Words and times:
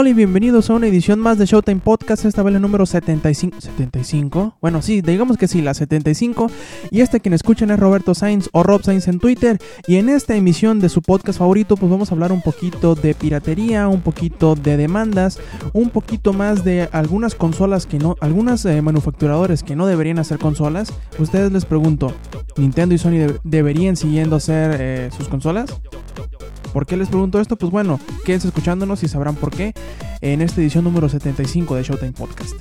Hola 0.00 0.10
y 0.10 0.14
bienvenidos 0.14 0.70
a 0.70 0.74
una 0.74 0.86
edición 0.86 1.18
más 1.18 1.38
de 1.38 1.46
Showtime 1.46 1.80
Podcast, 1.80 2.24
esta 2.24 2.44
vez 2.44 2.54
el 2.54 2.62
número 2.62 2.86
75, 2.86 3.60
75, 3.60 4.56
bueno 4.60 4.80
sí, 4.80 5.00
digamos 5.00 5.36
que 5.36 5.48
sí, 5.48 5.60
la 5.60 5.74
75, 5.74 6.52
y 6.92 7.00
este 7.00 7.18
quien 7.18 7.32
escuchan 7.32 7.72
es 7.72 7.80
Roberto 7.80 8.14
Sainz 8.14 8.48
o 8.52 8.62
Rob 8.62 8.80
Sainz 8.84 9.08
en 9.08 9.18
Twitter, 9.18 9.58
y 9.88 9.96
en 9.96 10.08
esta 10.08 10.36
emisión 10.36 10.78
de 10.78 10.88
su 10.88 11.02
podcast 11.02 11.40
favorito 11.40 11.76
pues 11.76 11.90
vamos 11.90 12.12
a 12.12 12.14
hablar 12.14 12.30
un 12.30 12.42
poquito 12.42 12.94
de 12.94 13.12
piratería, 13.12 13.88
un 13.88 14.00
poquito 14.00 14.54
de 14.54 14.76
demandas, 14.76 15.40
un 15.72 15.90
poquito 15.90 16.32
más 16.32 16.62
de 16.62 16.88
algunas 16.92 17.34
consolas 17.34 17.84
que 17.84 17.98
no, 17.98 18.14
algunas 18.20 18.64
eh, 18.66 18.80
manufacturadores 18.80 19.64
que 19.64 19.74
no 19.74 19.88
deberían 19.88 20.20
hacer 20.20 20.38
consolas, 20.38 20.92
ustedes 21.18 21.50
les 21.50 21.64
pregunto, 21.64 22.14
¿Nintendo 22.56 22.94
y 22.94 22.98
Sony 22.98 23.18
de- 23.18 23.40
deberían 23.42 23.96
siguiendo 23.96 24.36
hacer 24.36 24.76
eh, 24.78 25.10
sus 25.16 25.26
consolas? 25.26 25.74
¿Por 26.72 26.86
qué 26.86 26.96
les 26.96 27.08
pregunto 27.08 27.40
esto? 27.40 27.56
Pues 27.56 27.72
bueno, 27.72 27.98
quédense 28.24 28.48
escuchándonos 28.48 29.02
y 29.02 29.08
sabrán 29.08 29.34
por 29.36 29.50
qué 29.50 29.72
en 30.20 30.42
esta 30.42 30.60
edición 30.60 30.84
número 30.84 31.08
75 31.08 31.74
de 31.76 31.82
Showtime 31.82 32.12
Podcast. 32.12 32.54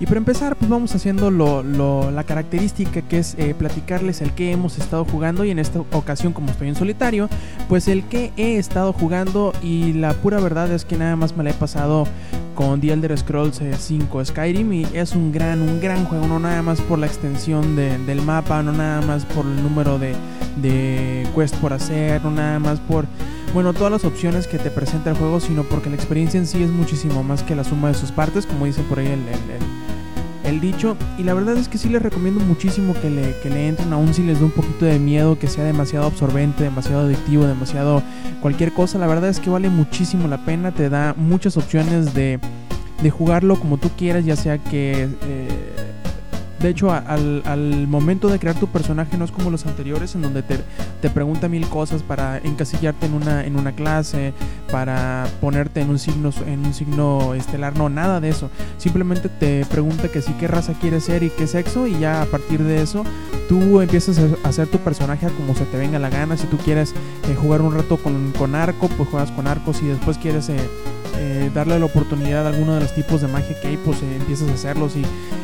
Y 0.00 0.06
para 0.06 0.18
empezar, 0.18 0.56
pues 0.56 0.68
vamos 0.68 0.94
haciendo 0.94 1.30
lo- 1.30 2.10
la 2.10 2.24
característica 2.24 3.00
que 3.02 3.18
es 3.18 3.36
eh, 3.38 3.54
platicarles 3.56 4.20
el 4.20 4.32
que 4.32 4.52
hemos 4.52 4.76
estado 4.78 5.04
jugando 5.06 5.44
y 5.44 5.50
en 5.50 5.58
esta 5.58 5.80
ocasión 5.92 6.32
como 6.34 6.50
estoy 6.50 6.68
en 6.68 6.74
solitario, 6.74 7.28
pues 7.68 7.88
el 7.88 8.02
que 8.04 8.30
he 8.36 8.56
estado 8.58 8.92
jugando 8.92 9.52
y 9.62 9.94
la 9.94 10.12
pura 10.12 10.40
verdad 10.40 10.70
es 10.72 10.84
que 10.84 10.98
nada 10.98 11.16
más 11.16 11.36
me 11.36 11.44
la 11.44 11.50
he 11.50 11.54
pasado 11.54 12.06
con 12.54 12.80
The 12.80 12.92
Elder 12.92 13.18
Scrolls 13.18 13.60
eh, 13.60 13.72
5 13.78 14.24
Skyrim 14.24 14.72
y 14.72 14.86
es 14.94 15.14
un 15.14 15.32
gran, 15.32 15.60
un 15.60 15.80
gran 15.80 16.04
juego, 16.04 16.26
no 16.26 16.38
nada 16.38 16.62
más 16.62 16.80
por 16.80 16.98
la 16.98 17.06
extensión 17.06 17.76
de- 17.76 17.98
del 17.98 18.22
mapa, 18.22 18.62
no 18.62 18.72
nada 18.72 19.00
más 19.02 19.24
por 19.24 19.44
el 19.46 19.62
número 19.62 19.98
de, 19.98 20.14
de 20.62 21.26
por 21.60 21.72
hacer, 21.72 22.22
no 22.22 22.30
nada 22.30 22.58
más 22.58 22.78
por, 22.80 23.06
bueno, 23.52 23.72
todas 23.72 23.90
las 23.92 24.04
opciones 24.04 24.46
que 24.46 24.58
te 24.58 24.70
presenta 24.70 25.10
el 25.10 25.16
juego, 25.16 25.40
sino 25.40 25.62
porque 25.64 25.90
la 25.90 25.96
experiencia 25.96 26.38
en 26.38 26.46
sí 26.46 26.62
es 26.62 26.70
muchísimo 26.70 27.22
más 27.22 27.42
que 27.42 27.54
la 27.54 27.64
suma 27.64 27.88
de 27.88 27.94
sus 27.94 28.12
partes, 28.12 28.46
como 28.46 28.66
dice 28.66 28.82
por 28.82 28.98
ahí 29.00 29.06
el- 29.08 29.20
dicho. 30.60 30.96
Y 31.18 31.22
la 31.22 31.34
verdad 31.34 31.56
es 31.56 31.68
que 31.68 31.78
sí 31.78 31.88
les 31.88 32.02
recomiendo 32.02 32.40
muchísimo 32.40 32.94
que 33.00 33.10
le, 33.10 33.34
que 33.42 33.50
le 33.50 33.68
entren, 33.68 33.92
aún 33.92 34.14
si 34.14 34.22
les 34.22 34.38
da 34.38 34.46
un 34.46 34.50
poquito 34.50 34.84
de 34.84 34.98
miedo, 34.98 35.38
que 35.38 35.46
sea 35.46 35.64
demasiado 35.64 36.06
absorbente, 36.06 36.64
demasiado 36.64 37.06
adictivo, 37.06 37.44
demasiado 37.44 38.02
cualquier 38.40 38.72
cosa. 38.72 38.98
La 38.98 39.06
verdad 39.06 39.30
es 39.30 39.40
que 39.40 39.50
vale 39.50 39.68
muchísimo 39.68 40.28
la 40.28 40.44
pena, 40.44 40.72
te 40.72 40.88
da 40.88 41.14
muchas 41.16 41.56
opciones 41.56 42.14
de, 42.14 42.38
de 43.02 43.10
jugarlo 43.10 43.58
como 43.58 43.78
tú 43.78 43.90
quieras, 43.96 44.24
ya 44.24 44.36
sea 44.36 44.58
que... 44.58 45.08
eh, 45.22 45.73
de 46.64 46.70
hecho, 46.70 46.90
al, 46.90 47.86
momento 47.88 48.28
de 48.28 48.38
crear 48.38 48.58
tu 48.58 48.68
personaje 48.68 49.18
no 49.18 49.26
es 49.26 49.30
como 49.30 49.50
los 49.50 49.66
anteriores 49.66 50.14
en 50.14 50.22
donde 50.22 50.42
te, 50.42 50.58
te 51.02 51.10
pregunta 51.10 51.46
mil 51.46 51.68
cosas 51.68 52.02
para 52.02 52.38
encasillarte 52.38 53.04
en 53.04 53.12
una, 53.12 53.44
en 53.44 53.56
una 53.56 53.72
clase, 53.72 54.32
para 54.72 55.26
ponerte 55.42 55.82
en 55.82 55.90
un 55.90 55.98
signo 55.98 56.30
en 56.46 56.64
un 56.64 56.72
signo 56.72 57.34
estelar, 57.34 57.76
no, 57.76 57.90
nada 57.90 58.18
de 58.18 58.30
eso. 58.30 58.48
Simplemente 58.78 59.28
te 59.28 59.66
pregunta 59.66 60.08
que 60.08 60.22
sí 60.22 60.34
qué 60.40 60.48
raza 60.48 60.72
quieres 60.80 61.04
ser 61.04 61.22
y 61.22 61.28
qué 61.28 61.46
sexo 61.46 61.86
y 61.86 61.98
ya 61.98 62.22
a 62.22 62.26
partir 62.26 62.62
de 62.62 62.80
eso 62.80 63.04
tú 63.46 63.82
empiezas 63.82 64.18
a 64.18 64.48
hacer 64.48 64.66
tu 64.66 64.78
personaje 64.78 65.28
como 65.36 65.54
se 65.54 65.66
te 65.66 65.76
venga 65.76 65.98
la 65.98 66.08
gana. 66.08 66.38
Si 66.38 66.46
tú 66.46 66.56
quieres 66.56 66.94
eh, 67.28 67.34
jugar 67.34 67.60
un 67.60 67.74
rato 67.74 67.98
con, 67.98 68.32
con 68.32 68.54
arco, 68.54 68.88
pues 68.88 69.06
juegas 69.10 69.30
con 69.32 69.46
arco. 69.46 69.74
Si 69.74 69.84
después 69.84 70.16
quieres 70.16 70.48
eh, 70.48 70.56
eh, 71.18 71.50
darle 71.54 71.78
la 71.78 71.84
oportunidad 71.84 72.46
a 72.46 72.50
alguno 72.50 72.74
de 72.74 72.80
los 72.80 72.94
tipos 72.94 73.20
de 73.20 73.28
magia 73.28 73.58
que 73.60 73.68
hay, 73.68 73.76
pues 73.76 74.02
eh, 74.02 74.16
empiezas 74.16 74.48
a 74.50 74.54
hacerlos 74.54 74.96
y 74.96 75.02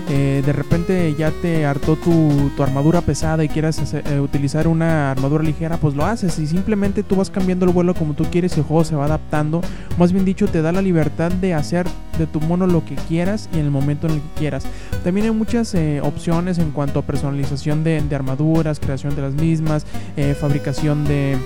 eh, 0.08 0.42
de 0.44 0.52
repente 0.52 1.14
ya 1.16 1.30
te 1.30 1.64
hartó 1.64 1.96
tu, 1.96 2.50
armadura 2.60 3.00
pesada 3.00 3.44
y 3.44 3.50
eh, 3.54 4.20
utilizar 4.20 4.68
una 4.68 5.12
armadura 5.12 5.42
ligera, 5.42 5.76
pues 5.78 5.94
lo 5.94 6.04
haces 6.04 6.38
y 6.38 6.46
simplemente 6.46 7.02
tú 7.02 7.16
vas 7.16 7.30
cambiando 7.30 7.64
el 7.64 7.72
vuelo 7.72 7.94
como 7.94 8.14
tú 8.14 8.24
quieres 8.24 8.56
y 8.56 8.60
el 8.60 8.66
juego 8.66 8.84
se 8.84 8.96
va 8.96 9.06
adaptando. 9.06 9.62
Más 9.98 10.12
bien 10.12 10.24
dicho, 10.24 10.46
te 10.46 10.62
da 10.62 10.72
la 10.72 10.82
libertad 10.82 11.30
de 11.30 11.54
hacer 11.54 11.86
de 12.18 12.26
tu 12.26 12.40
mono 12.40 12.66
lo 12.66 12.84
que 12.84 12.96
quieras 12.96 13.48
y 13.52 13.58
en 13.58 13.66
el 13.66 13.70
momento 13.70 14.08
en 14.08 14.14
el 14.14 14.20
que 14.20 14.40
quieras. 14.40 14.64
También 15.04 15.26
hay 15.26 15.32
muchas 15.32 15.74
opciones 16.02 16.58
en 16.58 16.72
cuanto 16.72 16.98
a 16.98 17.02
personalización 17.02 17.84
de, 17.84 18.02
armaduras, 18.14 18.80
creación 18.80 19.14
de 19.16 19.22
las 19.22 19.34
mismas, 19.34 19.86
fabricación 20.38 21.04
de... 21.04 21.38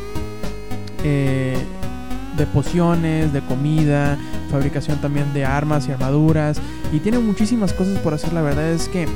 de 2.37 2.47
pociones, 2.47 3.33
de 3.33 3.41
comida, 3.43 4.17
fabricación 4.51 4.99
también 4.99 5.33
de 5.35 5.45
armas 5.45 5.89
y 5.89 5.93
armaduras 5.93 6.61
y 6.93 7.01
tiene 7.01 7.19
muchísimas 7.19 7.73
cosas 7.73 7.99
por 7.99 8.15
hacer. 8.15 8.33
La 8.33 8.43
verdad 8.43 8.71
es 8.71 8.89
que 8.89 9.07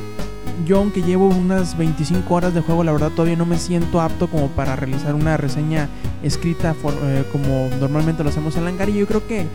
yo 0.66 0.78
aunque 0.78 1.02
llevo 1.02 1.28
unas 1.28 1.76
25 1.78 2.34
horas 2.34 2.52
de 2.54 2.60
juego, 2.60 2.82
la 2.84 2.92
verdad 2.92 3.10
todavía 3.10 3.36
no 3.36 3.46
me 3.46 3.58
siento 3.58 4.00
apto 4.00 4.28
como 4.28 4.48
para 4.48 4.74
realizar 4.76 5.14
una 5.14 5.36
reseña 5.36 5.88
escrita 6.22 6.74
for- 6.74 6.94
eh, 7.02 7.24
como 7.30 7.68
normalmente 7.80 8.24
lo 8.24 8.30
hacemos 8.30 8.56
en 8.56 8.64
Langar 8.64 8.88
y 8.88 8.94
yo 8.94 9.06
creo 9.06 9.26
que 9.26 9.46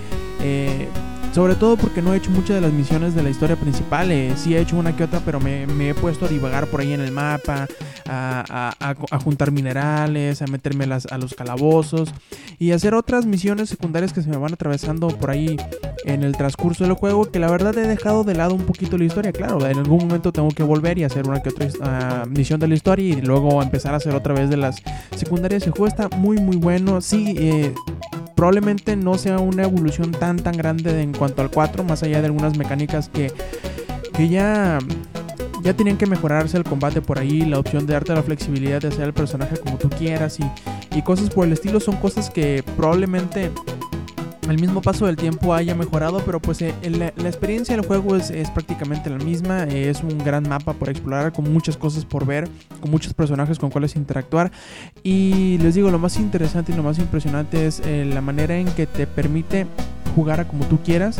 eh, 0.41 0.87
sobre 1.33 1.55
todo 1.55 1.77
porque 1.77 2.01
no 2.01 2.13
he 2.13 2.17
hecho 2.17 2.29
muchas 2.31 2.55
de 2.55 2.61
las 2.61 2.71
misiones 2.71 3.15
de 3.15 3.23
la 3.23 3.29
historia 3.29 3.55
principal, 3.55 4.11
eh, 4.11 4.33
sí 4.37 4.55
he 4.55 4.59
hecho 4.61 4.77
una 4.77 4.95
que 4.95 5.03
otra, 5.03 5.19
pero 5.25 5.39
me, 5.39 5.65
me 5.67 5.89
he 5.89 5.93
puesto 5.95 6.25
a 6.25 6.29
divagar 6.29 6.67
por 6.67 6.81
ahí 6.81 6.93
en 6.93 7.01
el 7.01 7.11
mapa, 7.11 7.67
a, 8.07 8.73
a- 8.79 8.95
a- 9.11 9.19
juntar 9.19 9.51
minerales, 9.51 10.41
a 10.41 10.47
meterme 10.47 10.85
las- 10.85 11.05
a 11.07 11.17
los 11.17 11.33
calabozos 11.33 12.13
y 12.59 12.71
hacer 12.71 12.93
otras 12.93 13.25
misiones 13.25 13.69
secundarias 13.69 14.13
que 14.13 14.21
se 14.21 14.29
me 14.29 14.37
van 14.37 14.53
atravesando 14.53 15.07
por 15.07 15.31
ahí 15.31 15.57
en 16.05 16.21
el 16.23 16.33
transcurso 16.35 16.83
del 16.83 16.93
juego 16.93 17.31
que 17.31 17.39
la 17.39 17.49
verdad 17.49 17.77
he 17.77 17.87
dejado 17.87 18.23
de 18.23 18.35
lado 18.35 18.53
un 18.53 18.63
poquito 18.65 18.97
la 18.97 19.05
historia. 19.05 19.31
Claro, 19.31 19.65
en 19.65 19.77
algún 19.79 19.99
momento 19.99 20.31
tengo 20.33 20.49
que 20.49 20.61
volver 20.63 20.97
y 20.97 21.03
hacer 21.05 21.27
una 21.27 21.41
que 21.41 21.49
otra 21.49 21.67
ah, 21.81 22.25
misión 22.29 22.59
de 22.59 22.67
la 22.67 22.75
historia 22.75 23.07
y 23.17 23.21
luego 23.21 23.61
empezar 23.63 23.93
a 23.93 23.97
hacer 23.97 24.13
otra 24.13 24.33
vez 24.33 24.49
de 24.49 24.57
las 24.57 24.75
secundarias. 25.15 25.63
El 25.65 25.71
juego 25.71 25.87
está 25.87 26.09
muy 26.09 26.37
muy 26.39 26.57
bueno. 26.57 26.99
Sí, 27.01 27.33
eh, 27.37 27.73
probablemente 28.43 28.97
no 28.97 29.17
sea 29.17 29.39
una 29.39 29.63
evolución 29.63 30.11
tan 30.11 30.35
tan 30.35 30.57
grande 30.57 31.01
en 31.01 31.13
cuanto 31.13 31.41
al 31.41 31.49
4, 31.49 31.85
más 31.85 32.03
allá 32.03 32.19
de 32.19 32.25
algunas 32.25 32.57
mecánicas 32.57 33.07
que, 33.07 33.31
que 34.13 34.27
ya... 34.27 34.79
Ya 35.61 35.73
tienen 35.73 35.95
que 35.95 36.05
mejorarse 36.05 36.57
el 36.57 36.65
combate 36.65 37.01
por 37.01 37.19
ahí, 37.19 37.45
la 37.45 37.57
opción 37.57 37.85
de 37.85 37.93
darte 37.93 38.13
la 38.13 38.21
flexibilidad 38.21 38.81
de 38.81 38.89
hacer 38.89 39.05
el 39.05 39.13
personaje 39.13 39.55
como 39.55 39.77
tú 39.77 39.89
quieras 39.89 40.37
y, 40.41 40.43
y 40.93 41.01
cosas 41.03 41.29
por 41.29 41.47
el 41.47 41.53
estilo. 41.53 41.79
Son 41.79 41.95
cosas 41.95 42.29
que 42.29 42.65
probablemente 42.75 43.49
al 44.47 44.59
mismo 44.59 44.81
paso 44.81 45.05
del 45.05 45.15
tiempo 45.15 45.53
haya 45.53 45.75
mejorado, 45.75 46.21
pero 46.25 46.41
pues 46.41 46.61
eh, 46.61 46.73
la, 46.83 47.13
la 47.15 47.29
experiencia 47.29 47.75
del 47.75 47.85
juego 47.85 48.15
es, 48.15 48.31
prácticamente 48.51 49.09
la 49.09 49.17
misma, 49.17 49.63
es 49.63 50.03
un 50.03 50.17
gran 50.17 50.47
mapa 50.47 50.73
por 50.73 50.89
explorar, 50.89 51.31
con 51.31 51.51
muchas 51.51 51.77
cosas 51.77 52.05
por 52.05 52.25
ver, 52.25 52.47
con 52.81 52.91
muchos 52.91 53.13
personajes 53.13 53.59
con 53.59 53.69
cuales 53.69 53.95
interactuar. 53.95 54.51
Y 55.03 55.57
les 55.59 55.75
digo, 55.75 55.91
lo 55.91 55.99
más 55.99 56.17
interesante 56.17 56.71
y 56.71 56.75
lo 56.75 56.83
más 56.83 56.99
impresionante 56.99 57.65
es 57.65 57.81
eh, 57.85 58.05
la 58.05 58.21
manera 58.21 58.57
en 58.57 58.67
que 58.67 58.85
te 58.87 59.07
permite 59.07 59.65
jugar 60.15 60.39
a 60.39 60.47
como 60.47 60.65
tú 60.65 60.79
quieras 60.83 61.19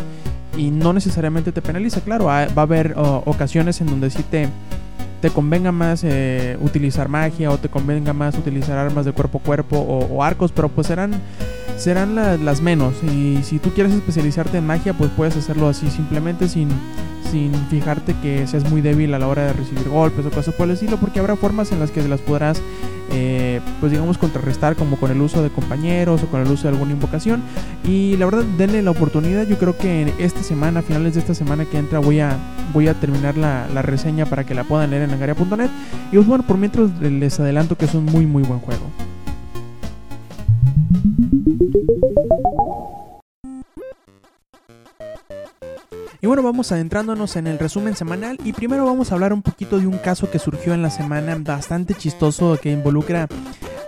y 0.57 0.71
no 0.71 0.93
necesariamente 0.93 1.51
te 1.51 1.61
penaliza, 1.61 2.01
claro, 2.01 2.25
va 2.25 2.43
a 2.43 2.61
haber 2.61 2.93
ocasiones 2.95 3.81
en 3.81 3.87
donde 3.87 4.09
sí 4.11 4.23
te 4.23 4.49
convenga 5.29 5.71
más 5.71 6.03
eh, 6.03 6.57
utilizar 6.61 7.09
magia 7.09 7.49
o 7.49 7.57
te 7.57 7.69
convenga 7.69 8.13
más 8.13 8.37
utilizar 8.37 8.77
armas 8.77 9.05
de 9.05 9.13
cuerpo 9.13 9.39
a 9.39 9.41
cuerpo 9.41 9.79
o 9.79 10.21
arcos, 10.21 10.51
pero 10.51 10.69
pues 10.69 10.87
serán 10.87 11.13
serán 11.77 12.15
la- 12.15 12.37
las 12.37 12.61
menos. 12.61 12.93
Y 13.03 13.39
si 13.43 13.59
tú 13.59 13.71
quieres 13.71 13.93
especializarte 13.93 14.57
en 14.57 14.65
magia, 14.67 14.93
pues 14.93 15.11
puedes 15.15 15.35
hacerlo 15.35 15.67
así 15.67 15.89
simplemente 15.89 16.47
sin, 16.47 16.69
sin 17.31 17.53
fijarte 17.69 18.15
que 18.21 18.45
seas 18.47 18.69
muy 18.69 18.81
débil 18.81 19.13
a 19.13 19.19
la 19.19 19.27
hora 19.27 19.45
de 19.47 19.53
recibir 19.53 19.87
golpes 19.89 20.25
o 20.25 20.31
cosas 20.31 20.53
por 20.55 20.67
el 20.67 20.73
estilo, 20.73 20.97
porque 20.97 21.19
habrá 21.19 21.35
formas 21.35 21.71
en 21.71 21.79
las 21.79 21.91
que 21.91 22.07
las 22.07 22.21
podrás, 22.21 22.61
eh, 23.11 23.59
pues 23.79 23.91
digamos, 23.91 24.17
contrarrestar 24.17 24.75
como 24.75 24.97
con 24.97 25.11
el 25.11 25.21
uso 25.21 25.41
de 25.43 25.49
compañeros 25.49 26.23
o 26.23 26.27
con 26.27 26.41
el 26.41 26.47
uso 26.51 26.63
de 26.63 26.69
alguna 26.69 26.91
invocación. 26.93 27.41
Y 27.87 28.15
la 28.17 28.25
verdad, 28.25 28.43
denle 28.57 28.81
la 28.81 28.91
oportunidad. 28.91 29.45
Yo 29.47 29.57
creo 29.57 29.77
que 29.77 30.03
en 30.03 30.13
esta 30.19 30.41
semana, 30.43 30.81
finales 30.81 31.15
de 31.15 31.19
esta 31.21 31.33
semana 31.35 31.65
que 31.65 31.77
entra, 31.77 31.99
voy 31.99 32.19
a, 32.19 32.37
voy 32.73 32.87
a 32.87 32.93
terminar 32.93 33.35
la, 33.37 33.67
la 33.73 33.81
reseña 33.81 34.25
para 34.25 34.45
que 34.45 34.53
la 34.55 34.63
puedan 34.63 34.91
leer 34.91 35.03
en 35.03 35.11
langaria.net. 35.11 35.69
Y 36.11 36.15
pues 36.15 36.27
bueno, 36.27 36.43
por 36.47 36.57
mientras 36.57 36.89
les 37.01 37.39
adelanto 37.39 37.77
que 37.77 37.85
es 37.85 37.93
un 37.93 38.05
muy, 38.05 38.25
muy 38.25 38.43
buen 38.43 38.59
juego. 38.59 38.83
Y 46.23 46.25
bueno, 46.25 46.41
vamos 46.41 46.71
adentrándonos 46.71 47.35
en 47.35 47.47
el 47.47 47.59
resumen 47.59 47.97
semanal 47.97 48.39
y 48.45 48.53
primero 48.53 48.85
vamos 48.85 49.11
a 49.11 49.15
hablar 49.15 49.33
un 49.33 49.41
poquito 49.41 49.77
de 49.77 49.87
un 49.87 49.97
caso 49.97 50.31
que 50.31 50.39
surgió 50.39 50.73
en 50.73 50.81
la 50.81 50.89
semana 50.89 51.37
bastante 51.37 51.95
chistoso 51.95 52.57
que 52.61 52.71
involucra 52.71 53.27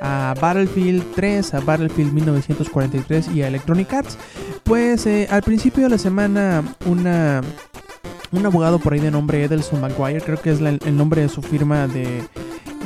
a 0.01 0.35
Battlefield 0.41 1.13
3, 1.15 1.53
a 1.53 1.59
Battlefield 1.61 2.11
1943 2.11 3.29
y 3.29 3.41
a 3.41 3.47
Electronic 3.47 3.93
Arts. 3.93 4.17
Pues 4.65 5.05
eh, 5.05 5.29
al 5.31 5.43
principio 5.43 5.85
de 5.85 5.91
la 5.91 5.97
semana 5.97 6.61
una 6.85 7.39
un 8.33 8.45
abogado 8.45 8.79
por 8.79 8.91
ahí 8.91 8.99
de 8.99 9.11
nombre 9.11 9.41
Edelson 9.41 9.79
McGuire, 9.79 10.19
creo 10.19 10.41
que 10.41 10.51
es 10.51 10.59
el 10.59 10.97
nombre 10.97 11.21
de 11.21 11.29
su 11.29 11.41
firma 11.41 11.88
de 11.88 12.21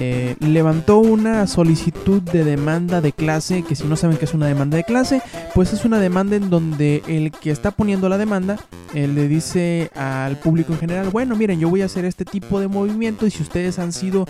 eh, 0.01 0.37
levantó 0.39 0.99
una 0.99 1.45
solicitud 1.45 2.21
de 2.21 2.45
demanda 2.45 3.01
de 3.01 3.11
clase, 3.11 3.63
que 3.63 3.75
si 3.75 3.83
no 3.85 3.97
saben 3.97 4.15
qué 4.15 4.23
es 4.23 4.33
una 4.33 4.47
demanda 4.47 4.77
de 4.77 4.85
clase, 4.85 5.21
pues 5.53 5.73
es 5.73 5.83
una 5.83 5.99
demanda 5.99 6.37
en 6.37 6.49
donde 6.49 7.03
el 7.07 7.31
que 7.31 7.51
está 7.51 7.71
poniendo 7.71 8.07
la 8.07 8.17
demanda 8.17 8.57
eh, 8.93 9.09
le 9.09 9.27
dice 9.27 9.91
al 9.95 10.37
público 10.37 10.71
en 10.71 10.79
general, 10.79 11.09
bueno, 11.09 11.35
miren, 11.35 11.59
yo 11.59 11.69
voy 11.69 11.81
a 11.81 11.85
hacer 11.85 12.05
este 12.05 12.23
tipo 12.23 12.61
de 12.61 12.69
movimiento 12.69 13.27
y 13.27 13.31
si 13.31 13.43
ustedes 13.43 13.77
han 13.77 13.91
sido 13.91 14.25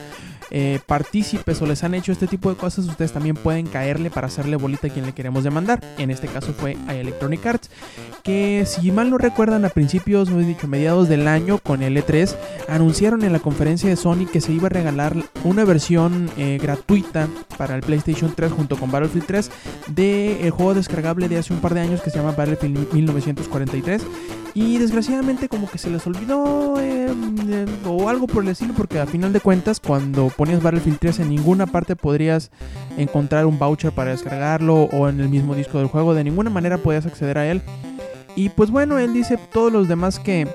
eh, 0.51 0.79
partícipes 0.85 1.61
o 1.61 1.65
les 1.65 1.83
han 1.83 1.93
hecho 1.93 2.11
este 2.11 2.27
tipo 2.27 2.49
de 2.49 2.55
cosas, 2.55 2.85
ustedes 2.85 3.11
también 3.11 3.35
pueden 3.35 3.67
caerle 3.67 4.09
para 4.09 4.27
hacerle 4.27 4.55
bolita 4.55 4.87
a 4.87 4.89
quien 4.89 5.05
le 5.05 5.13
queremos 5.13 5.43
demandar. 5.43 5.79
En 5.97 6.11
este 6.11 6.27
caso 6.27 6.53
fue 6.53 6.77
a 6.87 6.95
Electronic 6.95 7.45
Arts, 7.45 7.69
que 8.23 8.65
si 8.65 8.91
mal 8.91 9.09
no 9.09 9.17
recuerdan 9.17 9.65
a 9.65 9.69
principios, 9.69 10.29
no 10.29 10.39
he 10.39 10.45
dicho, 10.45 10.67
mediados 10.67 11.09
del 11.09 11.27
año 11.27 11.59
con 11.59 11.83
el 11.83 11.97
E3, 11.97 12.35
anunciaron 12.67 13.23
en 13.23 13.33
la 13.33 13.39
conferencia 13.39 13.89
de 13.89 13.95
Sony 13.95 14.25
que 14.31 14.41
se 14.41 14.51
iba 14.51 14.67
a 14.67 14.69
regalar 14.69 15.15
una 15.43 15.63
versión 15.65 16.29
eh, 16.37 16.57
gratuita 16.61 17.27
para 17.57 17.75
el 17.75 17.81
PlayStation 17.81 18.33
3 18.35 18.51
junto 18.51 18.77
con 18.77 18.91
Battlefield 18.91 19.25
3 19.25 19.51
del 19.87 20.51
juego 20.51 20.73
descargable 20.73 21.29
de 21.29 21.37
hace 21.37 21.53
un 21.53 21.59
par 21.59 21.73
de 21.73 21.81
años 21.81 22.01
que 22.01 22.09
se 22.09 22.17
llama 22.17 22.31
Battlefield 22.31 22.93
1943 22.93 24.01
y 24.53 24.77
desgraciadamente 24.77 25.47
como 25.47 25.69
que 25.69 25.77
se 25.77 25.89
les 25.89 26.05
olvidó 26.07 26.79
em, 26.79 27.35
em, 27.51 27.67
o 27.85 28.09
algo 28.09 28.27
por 28.27 28.43
el 28.43 28.49
estilo 28.49 28.73
porque 28.73 28.99
a 28.99 29.05
final 29.05 29.31
de 29.33 29.39
cuentas 29.39 29.79
cuando 29.79 30.29
ponías 30.29 30.61
Battlefield 30.61 30.99
3 30.99 31.19
en 31.19 31.29
ninguna 31.29 31.67
parte 31.67 31.95
podrías 31.95 32.51
encontrar 32.97 33.45
un 33.45 33.59
voucher 33.59 33.91
para 33.91 34.11
descargarlo 34.11 34.83
o 34.83 35.09
en 35.09 35.19
el 35.19 35.29
mismo 35.29 35.55
disco 35.55 35.77
del 35.77 35.87
juego. 35.87 36.13
De 36.13 36.23
ninguna 36.23 36.49
manera 36.49 36.77
podías 36.77 37.05
acceder 37.05 37.37
a 37.37 37.47
él. 37.47 37.61
Y 38.35 38.49
pues 38.49 38.71
bueno, 38.71 38.99
él 38.99 39.13
dice 39.13 39.37
todos 39.51 39.71
los 39.71 39.87
demás 39.87 40.19
que, 40.19 40.47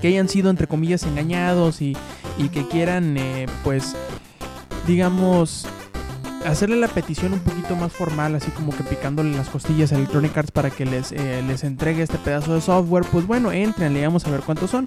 que 0.00 0.08
hayan 0.08 0.28
sido 0.28 0.50
entre 0.50 0.66
comillas 0.66 1.02
engañados 1.04 1.82
y, 1.82 1.96
y 2.38 2.48
que 2.48 2.66
quieran 2.66 3.16
eh, 3.16 3.46
pues 3.64 3.94
digamos 4.86 5.66
hacerle 6.46 6.76
la 6.76 6.88
petición 6.88 7.32
un 7.32 7.40
poquito 7.40 7.76
más 7.76 7.92
formal, 7.92 8.34
así 8.34 8.50
como 8.50 8.74
que 8.76 8.84
picándole 8.84 9.36
las 9.36 9.48
costillas 9.48 9.92
a 9.92 9.96
Electronic 9.96 10.36
Arts 10.36 10.50
para 10.50 10.70
que 10.70 10.86
les, 10.86 11.12
eh, 11.12 11.42
les 11.46 11.64
entregue 11.64 12.02
este 12.02 12.18
pedazo 12.18 12.54
de 12.54 12.60
software, 12.60 13.04
pues 13.10 13.26
bueno, 13.26 13.52
entren, 13.52 13.94
le 13.94 14.02
vamos 14.02 14.26
a 14.26 14.30
ver 14.30 14.40
cuántos 14.40 14.70
son. 14.70 14.86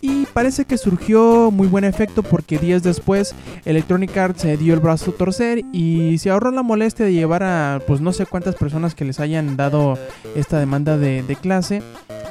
Y 0.00 0.26
parece 0.26 0.66
que 0.66 0.76
surgió 0.76 1.50
muy 1.50 1.68
buen 1.68 1.84
efecto 1.84 2.22
porque 2.22 2.58
días 2.58 2.82
después 2.82 3.34
Electronic 3.64 4.16
Arts 4.16 4.42
se 4.42 4.56
dio 4.56 4.74
el 4.74 4.80
brazo 4.80 5.10
a 5.10 5.14
torcer 5.14 5.62
y 5.72 6.18
se 6.18 6.30
ahorró 6.30 6.50
la 6.50 6.62
molestia 6.62 7.06
de 7.06 7.14
llevar 7.14 7.42
a 7.42 7.80
pues 7.86 8.00
no 8.00 8.12
sé 8.12 8.26
cuántas 8.26 8.54
personas 8.54 8.94
que 8.94 9.04
les 9.04 9.20
hayan 9.20 9.56
dado 9.56 9.98
esta 10.34 10.58
demanda 10.58 10.98
de, 10.98 11.36
clase 11.40 11.82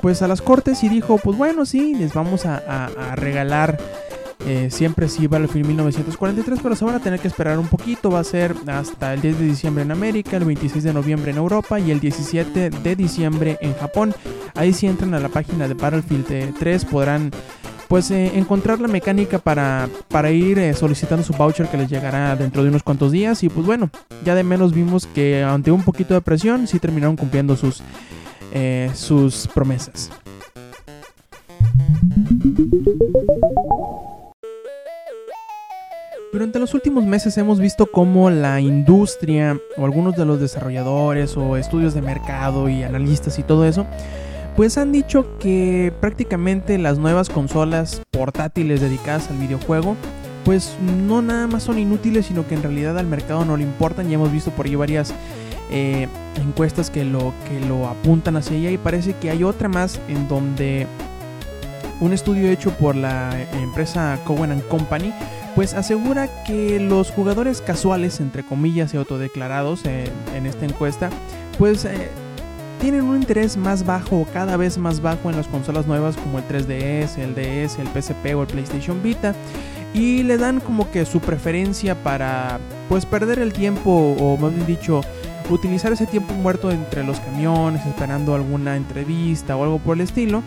pues 0.01 0.21
a 0.21 0.27
las 0.27 0.41
cortes 0.41 0.83
y 0.83 0.89
dijo 0.89 1.17
pues 1.17 1.37
bueno 1.37 1.65
sí, 1.65 1.95
les 1.95 2.13
vamos 2.13 2.45
a 2.45 2.89
regalar 3.15 3.77
eh, 4.45 4.69
siempre 4.69 5.09
sí 5.09 5.25
Battlefield 5.25 5.67
1943, 5.67 6.59
pero 6.61 6.75
se 6.75 6.85
van 6.85 6.95
a 6.95 6.99
tener 6.99 7.19
que 7.19 7.27
esperar 7.27 7.57
un 7.57 7.67
poquito. 7.67 8.11
Va 8.11 8.19
a 8.19 8.23
ser 8.23 8.55
hasta 8.67 9.13
el 9.13 9.21
10 9.21 9.39
de 9.39 9.45
diciembre 9.45 9.83
en 9.83 9.91
América, 9.91 10.37
el 10.37 10.45
26 10.45 10.83
de 10.83 10.93
noviembre 10.93 11.31
en 11.31 11.37
Europa 11.37 11.79
y 11.79 11.89
el 11.89 11.99
17 11.99 12.69
de 12.69 12.95
diciembre 12.95 13.57
en 13.61 13.73
Japón. 13.73 14.13
Ahí 14.53 14.71
si 14.71 14.85
entran 14.85 15.13
a 15.15 15.19
la 15.19 15.29
página 15.29 15.67
de 15.67 15.73
Battlefield 15.73 16.55
3 16.59 16.85
podrán 16.85 17.31
pues 17.87 18.09
eh, 18.11 18.31
encontrar 18.35 18.79
la 18.79 18.87
mecánica 18.87 19.39
para, 19.39 19.89
para 20.09 20.31
ir 20.31 20.57
eh, 20.59 20.73
solicitando 20.73 21.23
su 21.23 21.33
voucher 21.33 21.67
que 21.67 21.77
les 21.77 21.89
llegará 21.89 22.35
dentro 22.35 22.63
de 22.63 22.69
unos 22.69 22.83
cuantos 22.83 23.11
días. 23.11 23.43
Y 23.43 23.49
pues 23.49 23.65
bueno, 23.65 23.89
ya 24.23 24.35
de 24.35 24.43
menos 24.43 24.73
vimos 24.73 25.07
que 25.07 25.43
ante 25.43 25.71
un 25.71 25.83
poquito 25.83 26.13
de 26.13 26.21
presión 26.21 26.67
sí 26.67 26.79
terminaron 26.79 27.15
cumpliendo 27.15 27.55
sus, 27.55 27.81
sus 28.93 29.47
promesas. 29.47 30.11
Durante 36.35 36.59
los 36.59 36.73
últimos 36.73 37.05
meses 37.05 37.37
hemos 37.37 37.61
visto 37.61 37.85
cómo 37.85 38.29
la 38.29 38.59
industria 38.59 39.57
o 39.77 39.85
algunos 39.85 40.17
de 40.17 40.25
los 40.25 40.37
desarrolladores 40.37 41.37
o 41.37 41.55
estudios 41.55 41.93
de 41.93 42.01
mercado 42.01 42.67
y 42.67 42.83
analistas 42.83 43.39
y 43.39 43.43
todo 43.43 43.63
eso, 43.63 43.85
pues 44.57 44.77
han 44.77 44.91
dicho 44.91 45.39
que 45.39 45.93
prácticamente 46.01 46.77
las 46.77 46.97
nuevas 46.97 47.29
consolas 47.29 48.01
portátiles 48.11 48.81
dedicadas 48.81 49.29
al 49.29 49.37
videojuego, 49.37 49.95
pues 50.43 50.75
no 51.07 51.21
nada 51.21 51.47
más 51.47 51.63
son 51.63 51.79
inútiles, 51.79 52.25
sino 52.25 52.45
que 52.45 52.55
en 52.55 52.63
realidad 52.63 52.99
al 52.99 53.07
mercado 53.07 53.45
no 53.45 53.55
le 53.55 53.63
importan. 53.63 54.09
Ya 54.09 54.15
hemos 54.15 54.33
visto 54.33 54.51
por 54.51 54.65
ahí 54.65 54.75
varias 54.75 55.13
eh, 55.71 56.09
encuestas 56.35 56.89
que 56.89 57.05
lo, 57.05 57.31
que 57.47 57.65
lo 57.65 57.87
apuntan 57.87 58.35
hacia 58.35 58.57
ella 58.57 58.71
y 58.71 58.77
parece 58.77 59.13
que 59.13 59.29
hay 59.29 59.45
otra 59.45 59.69
más 59.69 60.01
en 60.09 60.27
donde 60.27 60.85
un 62.01 62.13
estudio 62.13 62.49
hecho 62.49 62.71
por 62.71 62.95
la 62.95 63.31
empresa 63.53 64.19
Cowen 64.25 64.59
Company 64.69 65.13
pues 65.55 65.73
asegura 65.73 66.43
que 66.43 66.79
los 66.81 67.11
jugadores 67.11 67.61
casuales, 67.61 68.19
entre 68.19 68.43
comillas 68.43 68.93
y 68.93 68.97
autodeclarados 68.97 69.85
en, 69.85 70.45
esta 70.45 70.65
encuesta, 70.65 71.09
pues 71.57 71.85
eh, 71.85 72.09
tienen 72.81 73.03
un 73.03 73.15
interés 73.15 73.55
más 73.55 73.85
bajo 73.85 74.27
cada 74.33 74.57
vez 74.57 74.77
más 74.77 75.01
bajo 75.01 75.29
en 75.29 75.37
las 75.37 75.47
consolas 75.47 75.87
nuevas 75.87 76.17
como 76.17 76.39
el 76.39 76.47
3DS, 76.47 77.17
el 77.17 77.33
DS, 77.33 77.79
el 77.79 77.87
PSP 77.87 78.35
o 78.35 78.41
el 78.41 78.47
PlayStation 78.47 79.01
Vita 79.01 79.33
y 79.93 80.23
le 80.23 80.37
dan 80.37 80.59
como 80.59 80.91
que 80.91 81.05
su 81.05 81.21
preferencia 81.21 81.95
para 81.95 82.59
pues 82.89 83.05
perder 83.05 83.39
el 83.39 83.53
tiempo 83.53 84.15
o 84.19 84.35
más 84.35 84.53
bien 84.53 84.67
dicho 84.67 85.01
utilizar 85.49 85.93
ese 85.93 86.05
tiempo 86.05 86.33
muerto 86.33 86.69
entre 86.69 87.05
los 87.05 87.21
camiones 87.21 87.85
esperando 87.85 88.35
alguna 88.35 88.75
entrevista 88.75 89.55
o 89.55 89.63
algo 89.63 89.79
por 89.79 89.95
el 89.95 90.01
estilo 90.01 90.43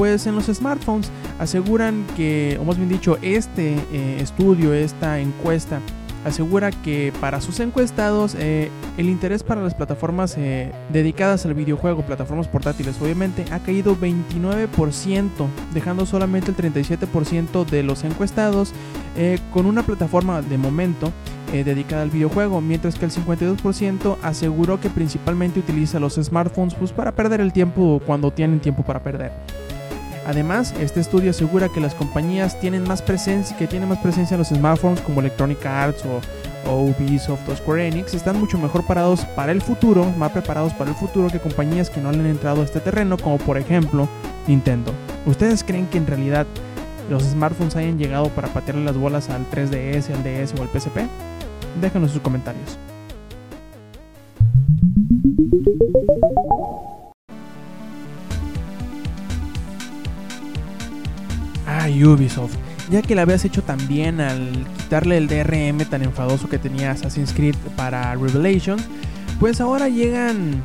pues 0.00 0.26
en 0.26 0.34
los 0.34 0.46
smartphones 0.46 1.10
aseguran 1.38 2.06
que, 2.16 2.56
o 2.58 2.64
más 2.64 2.78
bien 2.78 2.88
dicho, 2.88 3.18
este 3.20 3.74
eh, 3.92 4.16
estudio, 4.18 4.72
esta 4.72 5.20
encuesta, 5.20 5.78
asegura 6.24 6.70
que 6.70 7.12
para 7.20 7.42
sus 7.42 7.60
encuestados 7.60 8.34
eh, 8.38 8.70
el 8.96 9.10
interés 9.10 9.42
para 9.42 9.60
las 9.60 9.74
plataformas 9.74 10.38
eh, 10.38 10.72
dedicadas 10.90 11.44
al 11.44 11.52
videojuego, 11.52 12.00
plataformas 12.00 12.48
portátiles 12.48 12.96
obviamente, 12.98 13.44
ha 13.50 13.58
caído 13.58 13.94
29%, 13.94 15.28
dejando 15.74 16.06
solamente 16.06 16.50
el 16.50 16.56
37% 16.56 17.66
de 17.66 17.82
los 17.82 18.02
encuestados 18.02 18.72
con 19.52 19.66
una 19.66 19.82
plataforma 19.82 20.40
de 20.40 20.56
momento 20.56 21.12
dedicada 21.52 22.00
al 22.00 22.10
videojuego, 22.10 22.62
mientras 22.62 22.94
que 22.94 23.04
el 23.04 23.10
52% 23.10 24.16
aseguró 24.22 24.80
que 24.80 24.88
principalmente 24.88 25.60
utiliza 25.60 26.00
los 26.00 26.14
smartphones 26.14 26.74
pues, 26.74 26.92
para 26.92 27.12
perder 27.12 27.42
el 27.42 27.52
tiempo 27.52 28.00
cuando 28.06 28.30
tienen 28.30 28.60
tiempo 28.60 28.82
para 28.82 29.02
perder. 29.02 29.32
Además, 30.30 30.72
este 30.78 31.00
estudio 31.00 31.32
asegura 31.32 31.68
que 31.68 31.80
las 31.80 31.92
compañías 31.92 32.60
tienen 32.60 32.84
más 32.84 33.02
presencia, 33.02 33.56
que 33.56 33.66
tienen 33.66 33.88
más 33.88 33.98
presencia 33.98 34.36
en 34.36 34.38
los 34.38 34.50
smartphones 34.50 35.00
como 35.00 35.18
Electronic 35.18 35.66
Arts 35.66 36.04
o, 36.04 36.20
Ubisoft 36.72 37.48
o 37.48 37.56
Square 37.56 37.88
Enix, 37.88 38.14
están 38.14 38.38
mucho 38.38 38.56
mejor 38.56 38.86
parados 38.86 39.24
para 39.34 39.50
el 39.50 39.60
futuro, 39.60 40.04
más 40.16 40.30
preparados 40.30 40.72
para 40.74 40.90
el 40.90 40.96
futuro 40.96 41.30
que 41.30 41.40
compañías 41.40 41.90
que 41.90 42.00
no 42.00 42.10
han 42.10 42.24
entrado 42.26 42.60
a 42.60 42.64
este 42.64 42.78
terreno, 42.78 43.16
como 43.18 43.38
por 43.38 43.58
ejemplo 43.58 44.08
Nintendo. 44.46 44.92
¿Ustedes 45.26 45.64
creen 45.64 45.88
que 45.88 45.98
en 45.98 46.06
realidad 46.06 46.46
los 47.10 47.24
smartphones 47.24 47.74
hayan 47.74 47.98
llegado 47.98 48.28
para 48.28 48.46
patearle 48.46 48.84
las 48.84 48.96
bolas 48.96 49.30
al 49.30 49.50
3DS, 49.50 50.14
al 50.14 50.22
DS 50.22 50.54
o 50.60 50.62
al 50.62 50.68
PSP? 50.68 51.08
Déjanos 51.80 52.12
sus 52.12 52.20
comentarios. 52.20 52.78
Ubisoft, 62.04 62.54
ya 62.90 63.02
que 63.02 63.14
la 63.14 63.22
habías 63.22 63.44
hecho 63.44 63.62
también 63.62 64.20
al 64.20 64.50
quitarle 64.78 65.16
el 65.16 65.28
DRM 65.28 65.84
tan 65.88 66.02
enfadoso 66.02 66.48
que 66.48 66.58
tenía 66.58 66.92
Assassin's 66.92 67.32
Creed 67.32 67.54
para 67.76 68.14
Revelations, 68.14 68.82
pues 69.38 69.60
ahora 69.60 69.88
llegan 69.88 70.62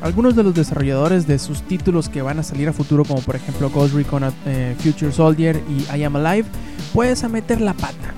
algunos 0.00 0.36
de 0.36 0.42
los 0.42 0.54
desarrolladores 0.54 1.26
de 1.26 1.38
sus 1.38 1.62
títulos 1.62 2.08
que 2.08 2.22
van 2.22 2.38
a 2.38 2.42
salir 2.42 2.68
a 2.68 2.72
futuro, 2.72 3.04
como 3.04 3.20
por 3.20 3.36
ejemplo 3.36 3.70
Ghost 3.70 3.94
Recon 3.94 4.32
eh, 4.46 4.74
Future 4.78 5.12
Soldier 5.12 5.60
y 5.68 5.96
I 5.96 6.04
Am 6.04 6.16
Alive, 6.16 6.48
pues 6.94 7.24
a 7.24 7.28
meter 7.28 7.60
la 7.60 7.74
pata. 7.74 8.14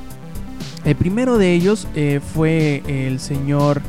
El 0.85 0.97
primero 0.97 1.38
de 1.38 1.52
ellos 1.52 1.87
eh, 1.95 2.21
fue 2.35 2.83
el 2.87 3.21
señor 3.21 3.83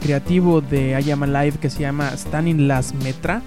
creativo 0.00 0.60
de 0.60 1.00
I 1.00 1.10
Am 1.10 1.22
Alive 1.22 1.58
que 1.58 1.70
se 1.70 1.80
llama 1.80 2.12
Las 2.32 2.94
Metra 2.94 3.42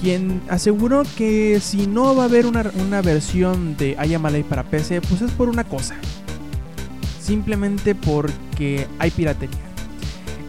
quien 0.00 0.42
aseguró 0.48 1.02
que 1.16 1.60
si 1.60 1.86
no 1.86 2.14
va 2.14 2.24
a 2.24 2.26
haber 2.26 2.46
una, 2.46 2.62
versión 3.02 3.76
de 3.76 3.96
Am 3.98 4.44
para 4.44 4.64
PC, 4.64 5.00
pues 5.00 5.22
es 5.22 5.30
por 5.32 5.48
una 5.48 5.64
cosa. 5.64 5.96
Simplemente 7.20 7.94
porque 7.94 8.86
hay 8.98 9.10
piratería. 9.10 9.58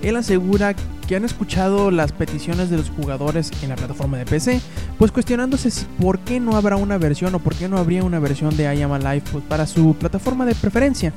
Él 0.01 0.15
asegura 0.15 0.75
que 1.07 1.15
han 1.15 1.25
escuchado 1.25 1.89
las 1.89 2.11
peticiones 2.11 2.69
de 2.69 2.77
los 2.77 2.89
jugadores 2.89 3.51
en 3.63 3.69
la 3.69 3.75
plataforma 3.75 4.17
de 4.17 4.25
PC, 4.25 4.61
pues 4.97 5.11
cuestionándose 5.11 5.71
si 5.71 5.85
por 5.99 6.19
qué 6.19 6.39
no 6.39 6.55
habrá 6.55 6.75
una 6.75 6.97
versión 6.97 7.33
o 7.33 7.39
por 7.39 7.55
qué 7.55 7.67
no 7.67 7.77
habría 7.77 8.03
una 8.03 8.19
versión 8.19 8.55
de 8.57 8.75
I 8.75 8.81
Am 8.81 8.91
Alive 8.91 9.23
pues, 9.31 9.43
para 9.45 9.65
su 9.65 9.95
plataforma 9.95 10.45
de 10.45 10.53
preferencia. 10.53 11.13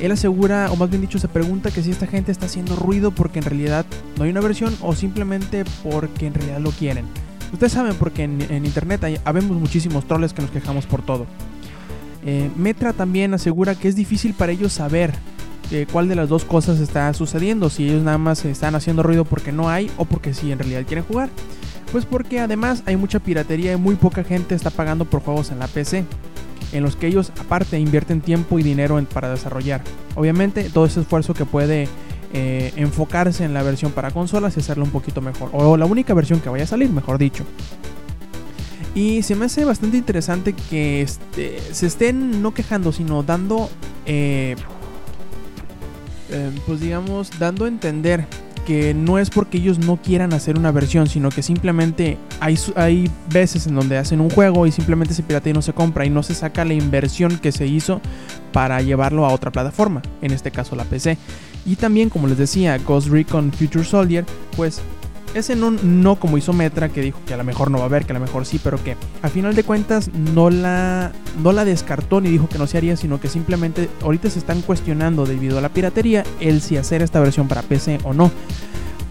Él 0.00 0.12
asegura, 0.12 0.70
o 0.70 0.76
más 0.76 0.90
bien 0.90 1.02
dicho, 1.02 1.18
se 1.18 1.28
pregunta 1.28 1.70
que 1.70 1.82
si 1.82 1.90
esta 1.90 2.06
gente 2.06 2.32
está 2.32 2.46
haciendo 2.46 2.76
ruido 2.76 3.12
porque 3.12 3.38
en 3.38 3.44
realidad 3.46 3.86
no 4.16 4.24
hay 4.24 4.30
una 4.30 4.40
versión 4.40 4.76
o 4.82 4.94
simplemente 4.94 5.64
porque 5.82 6.26
en 6.26 6.34
realidad 6.34 6.60
lo 6.60 6.70
quieren. 6.70 7.23
Ustedes 7.52 7.72
saben 7.72 7.94
porque 7.94 8.24
en, 8.24 8.64
internet 8.64 9.04
hay, 9.04 9.18
habemos 9.24 9.56
muchísimos 9.58 10.06
troles 10.06 10.32
que 10.32 10.42
nos 10.42 10.50
quejamos 10.50 10.86
por 10.86 11.02
todo. 11.02 11.26
Eh, 12.24 12.50
Metra 12.56 12.92
también 12.92 13.34
asegura 13.34 13.74
que 13.74 13.88
es 13.88 13.96
difícil 13.96 14.34
para 14.34 14.52
ellos 14.52 14.72
saber 14.72 15.12
eh, 15.70 15.86
cuál 15.90 16.08
de 16.08 16.14
las 16.14 16.28
dos 16.28 16.44
cosas 16.44 16.80
está 16.80 17.12
sucediendo, 17.14 17.70
si 17.70 17.88
ellos 17.88 18.02
nada 18.02 18.18
más 18.18 18.44
están 18.44 18.74
haciendo 18.74 19.02
ruido 19.02 19.24
porque 19.24 19.52
no 19.52 19.68
hay 19.68 19.90
o 19.96 20.04
porque 20.04 20.34
sí 20.34 20.52
en 20.52 20.58
realidad 20.58 20.84
quieren 20.86 21.04
jugar. 21.04 21.30
Pues 21.92 22.04
porque 22.04 22.40
además 22.40 22.82
hay 22.86 22.96
mucha 22.96 23.20
piratería 23.20 23.72
y 23.72 23.76
muy 23.76 23.94
poca 23.94 24.24
gente 24.24 24.54
está 24.54 24.70
pagando 24.70 25.04
por 25.04 25.22
juegos 25.22 25.50
en 25.50 25.60
la 25.60 25.68
PC, 25.68 26.04
en 26.72 26.82
los 26.82 26.96
que 26.96 27.06
ellos 27.06 27.32
aparte 27.38 27.78
invierten 27.78 28.20
tiempo 28.20 28.58
y 28.58 28.62
dinero 28.62 29.02
para 29.12 29.30
desarrollar. 29.30 29.82
Obviamente 30.16 30.70
todo 30.70 30.86
ese 30.86 31.00
esfuerzo 31.00 31.34
que 31.34 31.44
puede 31.44 31.88
eh, 32.36 32.72
enfocarse 32.74 33.44
en 33.44 33.54
la 33.54 33.62
versión 33.62 33.92
para 33.92 34.10
consolas 34.10 34.56
y 34.56 34.60
hacerlo 34.60 34.82
un 34.82 34.90
poquito 34.90 35.20
mejor, 35.20 35.50
o 35.52 35.76
la 35.76 35.86
única 35.86 36.14
versión 36.14 36.40
que 36.40 36.48
vaya 36.48 36.64
a 36.64 36.66
salir, 36.66 36.90
mejor 36.90 37.16
dicho. 37.16 37.44
Y 38.92 39.22
se 39.22 39.36
me 39.36 39.44
hace 39.44 39.64
bastante 39.64 39.96
interesante 39.96 40.52
que 40.52 41.02
este, 41.02 41.60
se 41.72 41.86
estén 41.86 42.42
no 42.42 42.52
quejando, 42.52 42.90
sino 42.90 43.22
dando, 43.22 43.70
eh, 44.04 44.56
eh, 46.30 46.50
pues 46.66 46.80
digamos, 46.80 47.30
dando 47.38 47.66
a 47.66 47.68
entender 47.68 48.26
que 48.66 48.94
no 48.94 49.18
es 49.18 49.30
porque 49.30 49.58
ellos 49.58 49.78
no 49.78 49.98
quieran 49.98 50.32
hacer 50.32 50.58
una 50.58 50.72
versión, 50.72 51.06
sino 51.06 51.28
que 51.28 51.42
simplemente 51.42 52.18
hay, 52.40 52.58
hay 52.74 53.08
veces 53.30 53.68
en 53.68 53.76
donde 53.76 53.96
hacen 53.96 54.20
un 54.20 54.30
juego 54.30 54.66
y 54.66 54.72
simplemente 54.72 55.14
se 55.14 55.22
piratea 55.22 55.50
y 55.50 55.54
no 55.54 55.62
se 55.62 55.72
compra 55.72 56.04
y 56.04 56.10
no 56.10 56.24
se 56.24 56.34
saca 56.34 56.64
la 56.64 56.74
inversión 56.74 57.38
que 57.38 57.52
se 57.52 57.68
hizo 57.68 58.00
para 58.52 58.82
llevarlo 58.82 59.24
a 59.24 59.32
otra 59.32 59.52
plataforma, 59.52 60.02
en 60.20 60.32
este 60.32 60.50
caso 60.50 60.74
la 60.74 60.84
PC. 60.84 61.16
Y 61.66 61.76
también, 61.76 62.10
como 62.10 62.26
les 62.26 62.38
decía, 62.38 62.78
Ghost 62.78 63.08
Recon 63.08 63.52
Future 63.52 63.84
Soldier, 63.84 64.24
pues 64.56 64.82
ese 65.34 65.56
no, 65.56 65.70
no 65.70 66.16
como 66.16 66.38
hizo 66.38 66.52
Metra, 66.52 66.88
que 66.88 67.00
dijo 67.00 67.18
que 67.26 67.34
a 67.34 67.36
lo 67.36 67.44
mejor 67.44 67.70
no 67.70 67.78
va 67.78 67.84
a 67.84 67.86
haber, 67.86 68.06
que 68.06 68.12
a 68.12 68.14
lo 68.14 68.20
mejor 68.20 68.46
sí, 68.46 68.60
pero 68.62 68.82
que 68.82 68.96
a 69.22 69.28
final 69.28 69.54
de 69.54 69.64
cuentas 69.64 70.10
no 70.14 70.48
la, 70.48 71.12
no 71.42 71.52
la 71.52 71.64
descartó 71.64 72.20
ni 72.20 72.30
dijo 72.30 72.48
que 72.48 72.58
no 72.58 72.66
se 72.66 72.78
haría, 72.78 72.96
sino 72.96 73.20
que 73.20 73.28
simplemente 73.28 73.88
ahorita 74.02 74.30
se 74.30 74.38
están 74.38 74.62
cuestionando 74.62 75.26
debido 75.26 75.58
a 75.58 75.60
la 75.60 75.70
piratería 75.70 76.24
el 76.40 76.60
si 76.60 76.76
hacer 76.76 77.02
esta 77.02 77.20
versión 77.20 77.48
para 77.48 77.62
PC 77.62 77.98
o 78.04 78.14
no. 78.14 78.30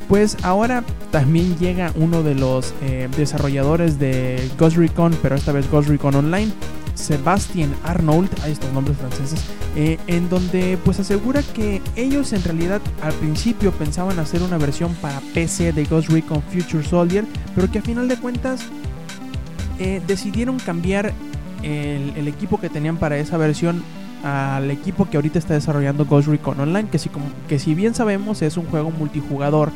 Pues 0.08 0.38
ahora 0.44 0.84
también 1.12 1.58
llega 1.58 1.92
uno 1.96 2.24
de 2.24 2.36
los 2.36 2.74
eh, 2.84 3.10
desarrolladores 3.18 4.00
de 4.00 4.50
Ghost 4.58 4.78
Recon, 4.78 5.18
pero 5.22 5.36
esta 5.36 5.52
vez 5.52 5.70
Ghost 5.70 5.90
Recon 5.90 6.16
Online, 6.16 6.52
Sebastian 6.96 7.74
Arnold, 7.84 8.30
ahí 8.44 8.52
estos 8.52 8.72
nombres 8.72 8.98
franceses, 8.98 9.44
eh, 9.76 9.98
en 10.08 10.30
donde 10.30 10.78
pues 10.84 11.00
asegura 11.00 11.42
que 11.42 11.82
ellos 11.96 12.34
en 12.34 12.44
realidad 12.44 12.82
al 13.02 13.14
principio 13.14 13.72
pensaban 13.72 14.20
hacer 14.20 14.42
una 14.44 14.58
versión 14.58 14.94
para 14.96 15.20
PC 15.34 15.74
de 15.74 15.86
Ghost 15.86 16.10
Recon 16.10 16.42
Future 16.44 16.84
Soldier, 16.84 17.26
pero 17.56 17.72
que 17.72 17.80
a 17.80 17.82
final 17.82 18.08
de 18.08 18.18
cuentas 18.18 18.62
eh, 19.80 20.02
decidieron 20.06 20.60
cambiar 20.60 21.14
el, 21.64 22.28
equipo 22.28 22.60
que 22.60 22.70
tenían 22.70 22.98
para 22.98 23.18
esa 23.18 23.38
versión 23.38 23.82
al 24.24 24.70
equipo 24.72 25.10
que 25.10 25.18
ahorita 25.18 25.40
está 25.40 25.54
desarrollando 25.54 26.06
Ghost 26.06 26.28
Recon 26.28 26.60
Online, 26.60 26.90
que 26.90 27.00
si, 27.00 27.10
que 27.48 27.60
si 27.60 27.74
bien 27.74 27.94
sabemos 27.96 28.42
es 28.42 28.58
un 28.58 28.66
juego 28.66 28.92
multijugador 28.92 29.72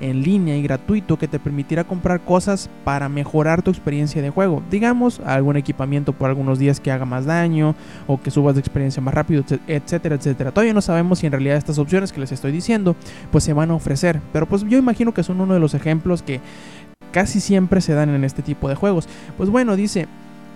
en 0.00 0.22
línea 0.22 0.56
y 0.56 0.62
gratuito 0.62 1.18
que 1.18 1.28
te 1.28 1.38
permitirá 1.38 1.84
comprar 1.84 2.20
cosas 2.20 2.68
para 2.84 3.08
mejorar 3.08 3.62
tu 3.62 3.70
experiencia 3.70 4.22
de 4.22 4.30
juego. 4.30 4.62
Digamos, 4.70 5.20
algún 5.20 5.56
equipamiento 5.56 6.12
por 6.12 6.28
algunos 6.28 6.58
días 6.58 6.80
que 6.80 6.90
haga 6.90 7.04
más 7.04 7.24
daño 7.24 7.74
o 8.06 8.20
que 8.20 8.30
subas 8.30 8.54
de 8.54 8.60
experiencia 8.60 9.02
más 9.02 9.14
rápido, 9.14 9.44
etcétera, 9.66 10.16
etcétera. 10.16 10.50
Todavía 10.52 10.74
no 10.74 10.80
sabemos 10.82 11.20
si 11.20 11.26
en 11.26 11.32
realidad 11.32 11.56
estas 11.56 11.78
opciones 11.78 12.12
que 12.12 12.20
les 12.20 12.32
estoy 12.32 12.52
diciendo 12.52 12.96
pues 13.30 13.44
se 13.44 13.52
van 13.52 13.70
a 13.70 13.74
ofrecer, 13.74 14.20
pero 14.32 14.46
pues 14.46 14.64
yo 14.64 14.78
imagino 14.78 15.14
que 15.14 15.22
son 15.22 15.40
uno 15.40 15.54
de 15.54 15.60
los 15.60 15.74
ejemplos 15.74 16.22
que 16.22 16.40
casi 17.12 17.40
siempre 17.40 17.80
se 17.80 17.94
dan 17.94 18.10
en 18.10 18.24
este 18.24 18.42
tipo 18.42 18.68
de 18.68 18.74
juegos. 18.74 19.08
Pues 19.36 19.50
bueno, 19.50 19.76
dice... 19.76 20.06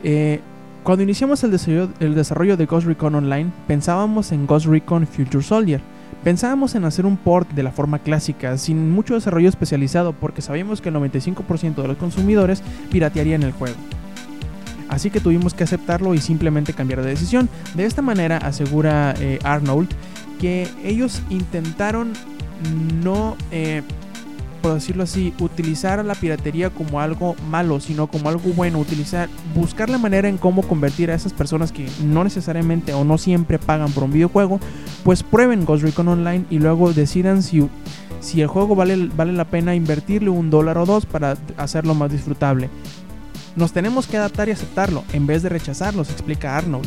Eh, 0.02 0.40
cuando 0.82 1.02
iniciamos 1.02 1.44
el 1.44 1.50
desarrollo, 1.50 1.90
el 2.00 2.14
desarrollo 2.14 2.56
de 2.56 2.64
Ghost 2.64 2.86
Recon 2.86 3.14
Online, 3.14 3.50
pensábamos 3.66 4.32
en 4.32 4.46
Ghost 4.46 4.64
Recon 4.64 5.06
Future 5.06 5.42
Soldier, 5.44 5.82
Pensábamos 6.24 6.74
en 6.74 6.84
hacer 6.84 7.06
un 7.06 7.16
port 7.16 7.50
de 7.52 7.62
la 7.62 7.72
forma 7.72 7.98
clásica, 8.00 8.58
sin 8.58 8.90
mucho 8.90 9.14
desarrollo 9.14 9.48
especializado, 9.48 10.12
porque 10.12 10.42
sabíamos 10.42 10.80
que 10.80 10.90
el 10.90 10.94
95% 10.96 11.76
de 11.76 11.88
los 11.88 11.96
consumidores 11.96 12.62
piratearían 12.90 13.42
el 13.42 13.52
juego. 13.52 13.76
Así 14.90 15.10
que 15.10 15.20
tuvimos 15.20 15.54
que 15.54 15.64
aceptarlo 15.64 16.14
y 16.14 16.18
simplemente 16.18 16.72
cambiar 16.72 17.02
de 17.02 17.10
decisión. 17.10 17.48
De 17.74 17.86
esta 17.86 18.02
manera 18.02 18.38
asegura 18.38 19.14
eh, 19.18 19.38
Arnold 19.44 19.88
que 20.40 20.68
ellos 20.84 21.22
intentaron 21.30 22.12
no 23.02 23.36
eh, 23.52 23.82
por 24.60 24.74
decirlo 24.74 25.02
así, 25.02 25.32
utilizar 25.40 26.04
la 26.04 26.14
piratería 26.14 26.70
como 26.70 27.00
algo 27.00 27.34
malo, 27.50 27.80
sino 27.80 28.06
como 28.06 28.28
algo 28.28 28.50
bueno, 28.54 28.78
utilizar, 28.78 29.28
buscar 29.54 29.90
la 29.90 29.98
manera 29.98 30.28
en 30.28 30.38
cómo 30.38 30.62
convertir 30.62 31.10
a 31.10 31.14
esas 31.14 31.32
personas 31.32 31.72
que 31.72 31.88
no 32.04 32.24
necesariamente 32.24 32.92
o 32.92 33.04
no 33.04 33.18
siempre 33.18 33.58
pagan 33.58 33.92
por 33.92 34.04
un 34.04 34.12
videojuego, 34.12 34.60
pues 35.04 35.22
prueben 35.22 35.64
Ghost 35.64 35.82
Recon 35.82 36.08
Online 36.08 36.44
y 36.50 36.58
luego 36.58 36.92
decidan 36.92 37.42
si, 37.42 37.68
si 38.20 38.40
el 38.40 38.48
juego 38.48 38.74
vale, 38.74 39.08
vale 39.16 39.32
la 39.32 39.44
pena 39.44 39.74
invertirle 39.74 40.30
un 40.30 40.50
dólar 40.50 40.78
o 40.78 40.86
dos 40.86 41.06
para 41.06 41.36
hacerlo 41.56 41.94
más 41.94 42.12
disfrutable. 42.12 42.70
Nos 43.56 43.72
tenemos 43.72 44.06
que 44.06 44.16
adaptar 44.16 44.48
y 44.48 44.52
aceptarlo 44.52 45.04
en 45.12 45.26
vez 45.26 45.42
de 45.42 45.48
rechazarlo, 45.48 46.02
explica 46.02 46.56
Arnold. 46.56 46.86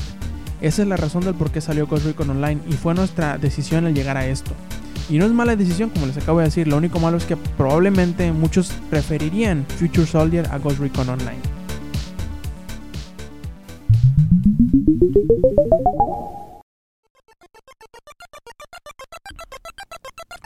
Esa 0.62 0.82
es 0.82 0.88
la 0.88 0.96
razón 0.96 1.25
del 1.25 1.34
por 1.34 1.51
qué 1.51 1.60
salió 1.60 1.88
Ghost 1.88 2.06
Recon 2.06 2.30
Online 2.30 2.62
y 2.70 2.74
fue 2.74 2.94
nuestra 2.94 3.38
decisión 3.38 3.86
el 3.86 3.94
llegar 3.94 4.15
a 4.15 4.27
esto. 4.27 4.51
Y 5.10 5.17
no 5.17 5.25
es 5.25 5.31
mala 5.31 5.55
decisión, 5.55 5.89
como 5.89 6.05
les 6.05 6.17
acabo 6.17 6.39
de 6.39 6.45
decir. 6.45 6.67
Lo 6.67 6.77
único 6.77 7.00
malo 7.00 7.17
es 7.17 7.25
que 7.25 7.36
probablemente 7.36 8.31
muchos 8.31 8.72
preferirían 8.89 9.65
Future 9.77 10.07
Soldier 10.07 10.48
a 10.51 10.57
Ghost 10.57 10.79
Recon 10.79 11.10
Online. 11.10 11.53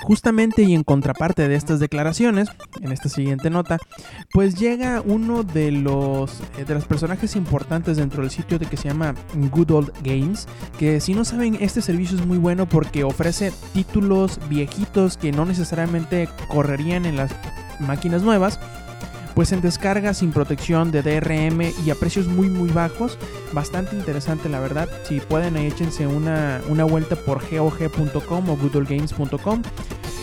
Justamente 0.07 0.63
y 0.63 0.73
en 0.73 0.85
contraparte 0.85 1.49
de 1.49 1.55
estas 1.55 1.81
declaraciones, 1.81 2.47
en 2.79 2.93
esta 2.93 3.09
siguiente 3.09 3.49
nota, 3.49 3.77
pues 4.31 4.55
llega 4.55 5.03
uno 5.05 5.43
de 5.43 5.69
los, 5.73 6.39
eh, 6.57 6.63
de 6.65 6.75
los 6.75 6.85
personajes 6.85 7.35
importantes 7.35 7.97
dentro 7.97 8.21
del 8.21 8.31
sitio 8.31 8.57
de 8.57 8.67
que 8.67 8.77
se 8.77 8.87
llama 8.87 9.15
Good 9.51 9.71
Old 9.71 9.91
Games, 10.03 10.47
que 10.79 11.01
si 11.01 11.13
no 11.13 11.25
saben, 11.25 11.57
este 11.59 11.81
servicio 11.81 12.17
es 12.17 12.25
muy 12.25 12.37
bueno 12.37 12.69
porque 12.69 13.03
ofrece 13.03 13.51
títulos 13.73 14.39
viejitos 14.47 15.17
que 15.17 15.33
no 15.33 15.43
necesariamente 15.43 16.29
correrían 16.47 17.05
en 17.05 17.17
las 17.17 17.31
máquinas 17.81 18.23
nuevas, 18.23 18.61
pues 19.35 19.51
en 19.51 19.59
descarga 19.59 20.13
sin 20.13 20.31
protección 20.31 20.89
de 20.89 21.03
DRM 21.03 21.61
y 21.85 21.89
a 21.91 21.95
precios 21.95 22.27
muy 22.27 22.49
muy 22.49 22.69
bajos. 22.69 23.19
Bastante 23.51 23.95
interesante 23.95 24.47
la 24.47 24.61
verdad. 24.61 24.89
Si 25.03 25.19
pueden 25.19 25.57
échense 25.57 26.07
una, 26.07 26.61
una 26.69 26.85
vuelta 26.85 27.17
por 27.17 27.43
gog.com 27.47 28.49
o 28.49 28.57
goodlegames.com 28.57 29.61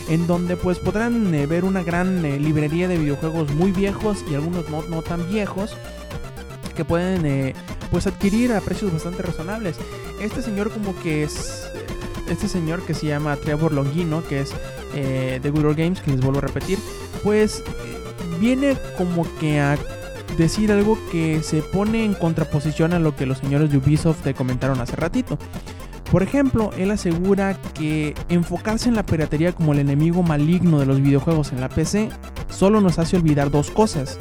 en 0.09 0.27
donde 0.27 0.57
pues 0.57 0.79
podrán 0.79 1.35
eh, 1.35 1.47
ver 1.47 1.65
una 1.65 1.83
gran 1.83 2.25
eh, 2.25 2.39
librería 2.39 2.89
de 2.89 2.99
videojuegos 2.99 3.53
muy 3.55 3.73
viejos 3.73 4.25
y 4.31 4.35
algunos 4.35 4.69
no, 4.69 4.83
no 4.83 5.03
tan 5.03 5.29
viejos 5.29 5.77
que 6.77 6.85
pueden 6.85 7.25
eh, 7.25 7.55
pues 7.91 8.07
adquirir 8.07 8.53
a 8.53 8.61
precios 8.61 8.93
bastante 8.93 9.23
razonables. 9.23 9.77
Este 10.21 10.43
señor 10.43 10.71
como 10.71 10.99
que 11.01 11.23
es 11.23 11.69
este 12.29 12.49
señor 12.49 12.83
que 12.83 12.95
se 12.95 13.07
llama 13.07 13.37
Trevor 13.37 13.73
Longino, 13.73 14.25
que 14.25 14.41
es 14.41 14.53
de 14.95 15.51
Good 15.51 15.65
Old 15.67 15.77
Games, 15.77 16.01
que 16.01 16.13
les 16.13 16.21
vuelvo 16.21 16.39
a 16.39 16.43
repetir, 16.43 16.79
pues 17.23 17.63
viene 18.41 18.77
como 18.97 19.27
que 19.39 19.61
a 19.61 19.77
decir 20.39 20.73
algo 20.73 20.99
que 21.11 21.43
se 21.43 21.63
pone 21.63 22.05
en 22.05 22.15
contraposición 22.15 22.93
a 22.93 22.99
lo 22.99 23.15
que 23.15 23.27
los 23.27 23.39
señores 23.39 23.71
de 23.71 23.79
Ubisoft 23.79 24.23
te 24.23 24.35
comentaron 24.35 24.81
hace 24.81 24.97
ratito. 24.97 25.39
Por 26.15 26.23
ejemplo, 26.23 26.71
él 26.79 26.93
asegura 26.93 27.61
que 27.75 28.15
enfocarse 28.29 28.89
en 28.89 28.95
la 28.95 29.05
piratería 29.05 29.51
como 29.53 29.73
el 29.73 29.81
enemigo 29.81 30.23
maligno 30.23 30.79
de 30.79 30.87
los 30.87 31.03
videojuegos 31.03 31.51
en 31.51 31.61
la 31.61 31.69
PC 31.69 32.09
solo 32.49 32.81
nos 32.81 33.01
hace 33.01 33.17
olvidar 33.17 33.51
dos 33.51 33.73
cosas. 33.73 34.17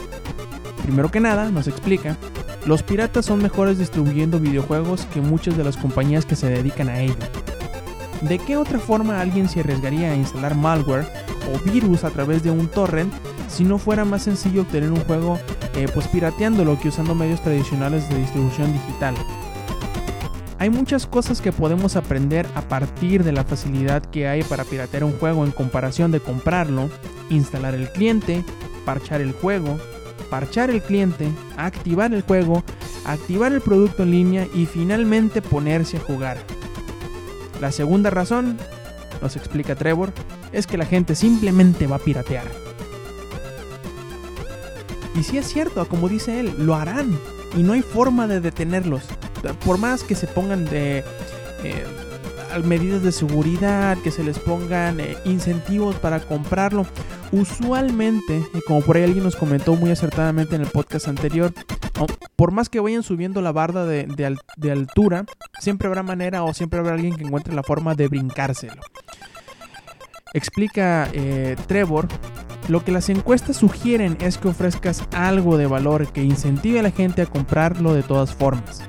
Primero 0.82 1.12
que 1.12 1.20
nada, 1.20 1.52
nos 1.52 1.68
explica, 1.68 2.18
los 2.66 2.82
piratas 2.82 3.28
son 3.28 3.44
mejores 3.44 3.78
distribuyendo 3.78 4.40
videojuegos 4.40 5.06
que 5.14 5.22
muchas 5.22 5.56
de 5.56 5.66
las 5.66 5.78
compañías 5.78 6.26
que 6.26 6.36
se 6.36 6.50
dedican 6.50 6.90
a 6.90 7.00
ello. 7.00 7.14
¿De 8.22 8.40
qué 8.40 8.58
otra 8.58 8.80
forma 8.80 9.22
alguien 9.22 9.48
se 9.48 9.60
arriesgaría 9.60 10.14
a 10.14 10.16
instalar 10.16 10.56
malware 10.56 11.06
o 11.54 11.72
virus 11.72 12.06
a 12.06 12.10
través 12.10 12.42
de 12.42 12.50
un 12.50 12.70
torrent 12.70 13.14
si 13.48 13.66
no 13.66 13.78
fuera 13.78 14.04
más 14.04 14.24
sencillo 14.24 14.64
obtener 14.64 14.92
un 14.92 15.02
juego 15.02 15.38
eh, 15.76 15.86
pues 15.94 16.08
pirateándolo 16.08 16.80
que 16.80 16.88
usando 16.88 17.14
medios 17.14 17.44
tradicionales 17.44 18.10
de 18.10 18.18
distribución 18.18 18.74
digital? 18.74 19.14
Hay 20.64 20.70
muchas 20.70 21.06
cosas 21.06 21.42
que 21.42 21.52
podemos 21.52 21.98
aprender 21.98 22.48
a 22.56 22.62
partir 22.62 23.26
de 23.26 23.34
la 23.34 23.44
facilidad 23.44 24.02
que 24.02 24.30
hay 24.30 24.44
para 24.44 24.64
piratear 24.64 25.04
un 25.04 25.12
juego 25.20 25.44
en 25.44 25.52
comparación 25.52 26.10
de 26.10 26.22
comprarlo, 26.22 26.90
instalar 27.30 27.76
el 27.76 27.90
cliente, 27.90 28.46
parchar 28.86 29.20
el 29.20 29.34
juego, 29.34 29.78
parchar 30.30 30.70
el 30.70 30.82
cliente, 30.82 31.28
activar 31.58 32.14
el 32.14 32.22
juego, 32.22 32.64
activar 33.04 33.52
el 33.52 33.60
producto 33.60 34.04
en 34.04 34.12
línea 34.12 34.48
y 34.56 34.66
finalmente 34.66 35.42
ponerse 35.42 35.98
a 35.98 36.00
jugar. 36.00 36.38
La 37.60 37.74
segunda 37.74 38.10
razón, 38.10 38.58
nos 39.22 39.36
explica 39.36 39.76
Trevor, 39.76 40.14
es 40.54 40.66
que 40.66 40.78
la 40.78 40.86
gente 40.86 41.16
simplemente 41.16 41.88
va 41.88 41.98
a 41.98 42.00
piratear. 42.00 42.48
Y 45.14 45.24
si 45.24 45.40
es 45.40 45.46
cierto, 45.46 45.86
como 45.90 46.08
dice 46.08 46.40
él, 46.40 46.54
lo 46.58 46.76
harán 46.76 47.20
y 47.58 47.64
no 47.64 47.74
hay 47.74 47.82
forma 47.82 48.28
de 48.28 48.40
detenerlos. 48.40 49.04
Por 49.66 49.78
más 49.78 50.04
que 50.04 50.16
se 50.16 50.28
pongan 50.28 50.66
de 50.66 51.04
eh, 51.64 51.86
medidas 52.64 53.04
de 53.04 53.12
seguridad, 53.12 53.98
que 54.04 54.12
se 54.12 54.24
les 54.24 54.40
pongan 54.40 55.00
eh, 55.00 55.18
incentivos 55.26 55.96
para 55.96 56.20
comprarlo, 56.20 56.86
usualmente, 57.32 58.44
y 58.54 58.62
como 58.62 58.82
por 58.82 58.98
ahí 58.98 59.04
alguien 59.04 59.24
nos 59.24 59.36
comentó 59.36 59.76
muy 59.76 59.92
acertadamente 59.92 60.56
en 60.56 60.62
el 60.62 60.68
podcast 60.68 61.08
anterior, 61.08 61.54
por 62.36 62.52
más 62.52 62.70
que 62.70 62.80
vayan 62.80 63.04
subiendo 63.04 63.42
la 63.42 63.52
barda 63.52 63.86
de, 63.86 64.06
de 64.58 64.72
altura, 64.72 65.26
siempre 65.60 65.88
habrá 65.88 66.04
manera 66.04 66.44
o 66.44 66.54
siempre 66.54 66.80
habrá 66.80 66.94
alguien 66.94 67.16
que 67.16 67.24
encuentre 67.24 67.54
la 67.54 67.64
forma 67.64 67.96
de 67.96 68.08
brincárselo. 68.08 68.82
Explica 70.34 71.10
eh, 71.14 71.56
Trevor, 71.68 72.08
lo 72.68 72.84
que 72.84 72.92
las 72.92 73.10
encuestas 73.10 73.58
sugieren 73.58 74.18
es 74.20 74.40
que 74.40 74.48
ofrezcas 74.48 75.04
algo 75.14 75.58
de 75.58 75.68
valor 75.68 76.12
que 76.12 76.24
incentive 76.24 76.80
a 76.80 76.84
la 76.84 76.92
gente 76.92 77.22
a 77.22 77.28
comprarlo 77.28 77.94
de 77.94 78.02
todas 78.02 78.34
formas. 78.34 78.82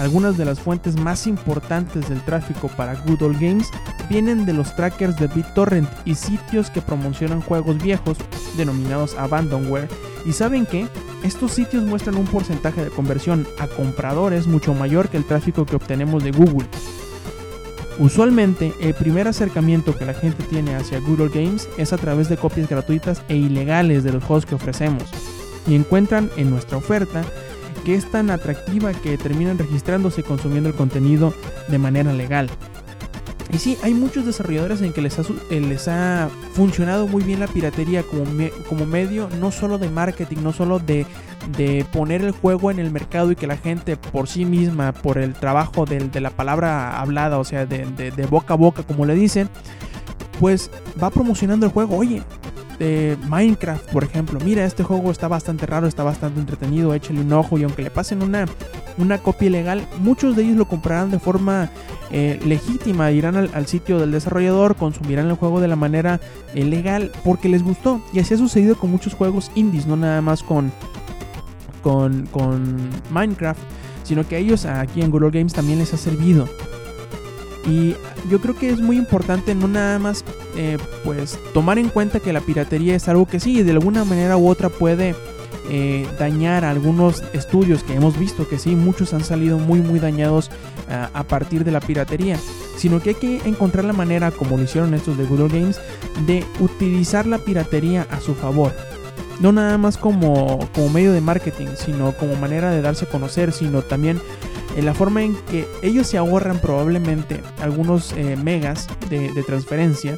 Algunas 0.00 0.38
de 0.38 0.46
las 0.46 0.58
fuentes 0.58 0.96
más 0.96 1.26
importantes 1.26 2.08
del 2.08 2.22
tráfico 2.22 2.68
para 2.68 2.94
Good 2.94 3.20
Old 3.20 3.38
Games 3.38 3.68
vienen 4.08 4.46
de 4.46 4.54
los 4.54 4.74
trackers 4.74 5.14
de 5.18 5.26
BitTorrent 5.26 5.90
y 6.06 6.14
sitios 6.14 6.70
que 6.70 6.80
promocionan 6.80 7.42
juegos 7.42 7.76
viejos 7.82 8.16
denominados 8.56 9.14
abandonware. 9.18 9.90
¿Y 10.24 10.32
saben 10.32 10.64
qué? 10.64 10.86
Estos 11.22 11.52
sitios 11.52 11.84
muestran 11.84 12.16
un 12.16 12.24
porcentaje 12.24 12.82
de 12.82 12.88
conversión 12.88 13.46
a 13.58 13.66
compradores 13.66 14.46
mucho 14.46 14.72
mayor 14.72 15.10
que 15.10 15.18
el 15.18 15.26
tráfico 15.26 15.66
que 15.66 15.76
obtenemos 15.76 16.24
de 16.24 16.30
Google. 16.30 16.66
Usualmente, 17.98 18.72
el 18.80 18.94
primer 18.94 19.28
acercamiento 19.28 19.94
que 19.94 20.06
la 20.06 20.14
gente 20.14 20.42
tiene 20.44 20.76
hacia 20.76 21.00
Google 21.00 21.28
Games 21.28 21.68
es 21.76 21.92
a 21.92 21.98
través 21.98 22.30
de 22.30 22.38
copias 22.38 22.70
gratuitas 22.70 23.20
e 23.28 23.36
ilegales 23.36 24.02
de 24.02 24.12
los 24.14 24.24
juegos 24.24 24.46
que 24.46 24.54
ofrecemos, 24.54 25.04
y 25.66 25.74
encuentran 25.74 26.30
en 26.38 26.48
nuestra 26.48 26.78
oferta 26.78 27.22
que 27.80 27.94
es 27.94 28.10
tan 28.10 28.30
atractiva 28.30 28.92
que 28.92 29.18
terminan 29.18 29.58
registrándose 29.58 30.20
y 30.20 30.24
consumiendo 30.24 30.68
el 30.68 30.74
contenido 30.74 31.34
de 31.68 31.78
manera 31.78 32.12
legal. 32.12 32.48
Y 33.52 33.58
sí, 33.58 33.76
hay 33.82 33.94
muchos 33.94 34.26
desarrolladores 34.26 34.80
en 34.80 34.92
que 34.92 35.02
les 35.02 35.18
ha, 35.18 35.22
eh, 35.50 35.60
les 35.60 35.88
ha 35.88 36.28
funcionado 36.52 37.08
muy 37.08 37.24
bien 37.24 37.40
la 37.40 37.48
piratería 37.48 38.04
como, 38.04 38.24
como 38.68 38.86
medio 38.86 39.28
no 39.40 39.50
solo 39.50 39.78
de 39.78 39.88
marketing, 39.88 40.36
no 40.42 40.52
solo 40.52 40.78
de, 40.78 41.04
de, 41.56 41.84
poner 41.92 42.22
el 42.22 42.30
juego 42.30 42.70
en 42.70 42.78
el 42.78 42.92
mercado 42.92 43.32
y 43.32 43.36
que 43.36 43.48
la 43.48 43.56
gente 43.56 43.96
por 43.96 44.28
sí 44.28 44.44
misma, 44.44 44.92
por 44.92 45.18
el 45.18 45.34
trabajo 45.34 45.84
de, 45.84 46.20
la 46.20 46.30
palabra 46.30 47.00
hablada, 47.00 47.38
o 47.38 47.44
sea, 47.44 47.66
de, 47.66 47.86
de, 47.86 48.26
boca 48.26 48.54
a 48.54 48.56
boca, 48.56 48.84
como 48.84 49.04
le 49.04 49.14
dicen, 49.14 49.48
pues 50.38 50.70
va 51.02 51.10
promocionando 51.10 51.66
el 51.66 51.72
juego. 51.72 51.96
Oye, 51.96 52.22
Minecraft, 53.28 53.90
por 53.92 54.04
ejemplo. 54.04 54.38
Mira, 54.44 54.64
este 54.64 54.82
juego 54.82 55.10
está 55.10 55.28
bastante 55.28 55.66
raro, 55.66 55.86
está 55.86 56.02
bastante 56.02 56.40
entretenido, 56.40 56.94
échale 56.94 57.20
un 57.20 57.32
ojo 57.32 57.58
y 57.58 57.64
aunque 57.64 57.82
le 57.82 57.90
pasen 57.90 58.22
una, 58.22 58.46
una 58.96 59.18
copia 59.18 59.48
ilegal, 59.48 59.86
muchos 59.98 60.34
de 60.36 60.44
ellos 60.44 60.56
lo 60.56 60.66
comprarán 60.66 61.10
de 61.10 61.18
forma 61.18 61.70
eh, 62.10 62.40
legítima, 62.44 63.10
irán 63.12 63.36
al, 63.36 63.66
sitio 63.66 63.98
del 63.98 64.10
desarrollador, 64.10 64.76
consumirán 64.76 65.28
el 65.28 65.34
juego 65.34 65.60
de 65.60 65.68
la 65.68 65.76
manera 65.76 66.20
eh, 66.54 66.64
legal 66.64 67.12
porque 67.24 67.48
les 67.48 67.62
gustó. 67.62 68.00
Y 68.12 68.18
así 68.18 68.34
ha 68.34 68.38
sucedido 68.38 68.76
con 68.76 68.90
muchos 68.90 69.14
juegos 69.14 69.50
indies, 69.54 69.86
no 69.86 69.96
nada 69.96 70.20
más 70.22 70.42
con, 70.42 70.72
con, 71.82 72.26
con 72.26 72.90
Minecraft, 73.10 73.60
sino 74.02 74.26
que 74.26 74.36
a 74.36 74.38
ellos 74.38 74.64
aquí 74.64 75.02
en 75.02 75.10
Google 75.10 75.30
Games 75.30 75.52
también 75.52 75.78
les 75.78 75.94
ha 75.94 75.96
servido. 75.96 76.48
Y 77.66 77.94
yo 78.30 78.40
creo 78.40 78.56
que 78.56 78.70
es 78.70 78.80
muy 78.80 78.96
importante 78.96 79.54
no 79.54 79.68
nada 79.68 79.98
más 79.98 80.24
eh, 80.56 80.78
pues 81.04 81.38
tomar 81.52 81.78
en 81.78 81.88
cuenta 81.88 82.20
que 82.20 82.32
la 82.32 82.40
piratería 82.40 82.96
es 82.96 83.08
algo 83.08 83.26
que 83.26 83.38
sí, 83.38 83.62
de 83.62 83.72
alguna 83.72 84.04
manera 84.04 84.36
u 84.36 84.48
otra 84.48 84.70
puede 84.70 85.14
eh, 85.68 86.06
dañar 86.18 86.64
algunos 86.64 87.22
estudios 87.32 87.84
que 87.84 87.94
hemos 87.94 88.18
visto 88.18 88.48
que 88.48 88.58
sí, 88.58 88.74
muchos 88.74 89.14
han 89.14 89.22
salido 89.22 89.58
muy 89.58 89.80
muy 89.80 90.00
dañados 90.00 90.50
ah, 90.88 91.10
a 91.12 91.22
partir 91.22 91.64
de 91.64 91.70
la 91.70 91.80
piratería, 91.80 92.38
sino 92.76 93.00
que 93.00 93.10
hay 93.10 93.14
que 93.14 93.36
encontrar 93.44 93.84
la 93.84 93.92
manera, 93.92 94.30
como 94.30 94.56
lo 94.56 94.64
hicieron 94.64 94.94
estos 94.94 95.16
de 95.16 95.26
Google 95.26 95.48
Games, 95.48 95.80
de 96.26 96.44
utilizar 96.58 97.26
la 97.26 97.38
piratería 97.38 98.06
a 98.10 98.20
su 98.20 98.34
favor. 98.34 98.72
No 99.38 99.52
nada 99.52 99.78
más 99.78 99.96
como, 99.96 100.58
como 100.74 100.88
medio 100.88 101.12
de 101.12 101.20
marketing, 101.20 101.68
sino 101.76 102.12
como 102.12 102.34
manera 102.36 102.70
de 102.70 102.82
darse 102.82 103.04
a 103.04 103.08
conocer, 103.08 103.52
sino 103.52 103.82
también 103.82 104.20
en 104.76 104.84
la 104.84 104.94
forma 104.94 105.22
en 105.22 105.34
que 105.50 105.66
ellos 105.82 106.06
se 106.06 106.18
ahorran 106.18 106.60
probablemente 106.60 107.40
algunos 107.60 108.12
eh, 108.12 108.36
megas 108.36 108.88
de, 109.08 109.30
transferencia 109.46 110.16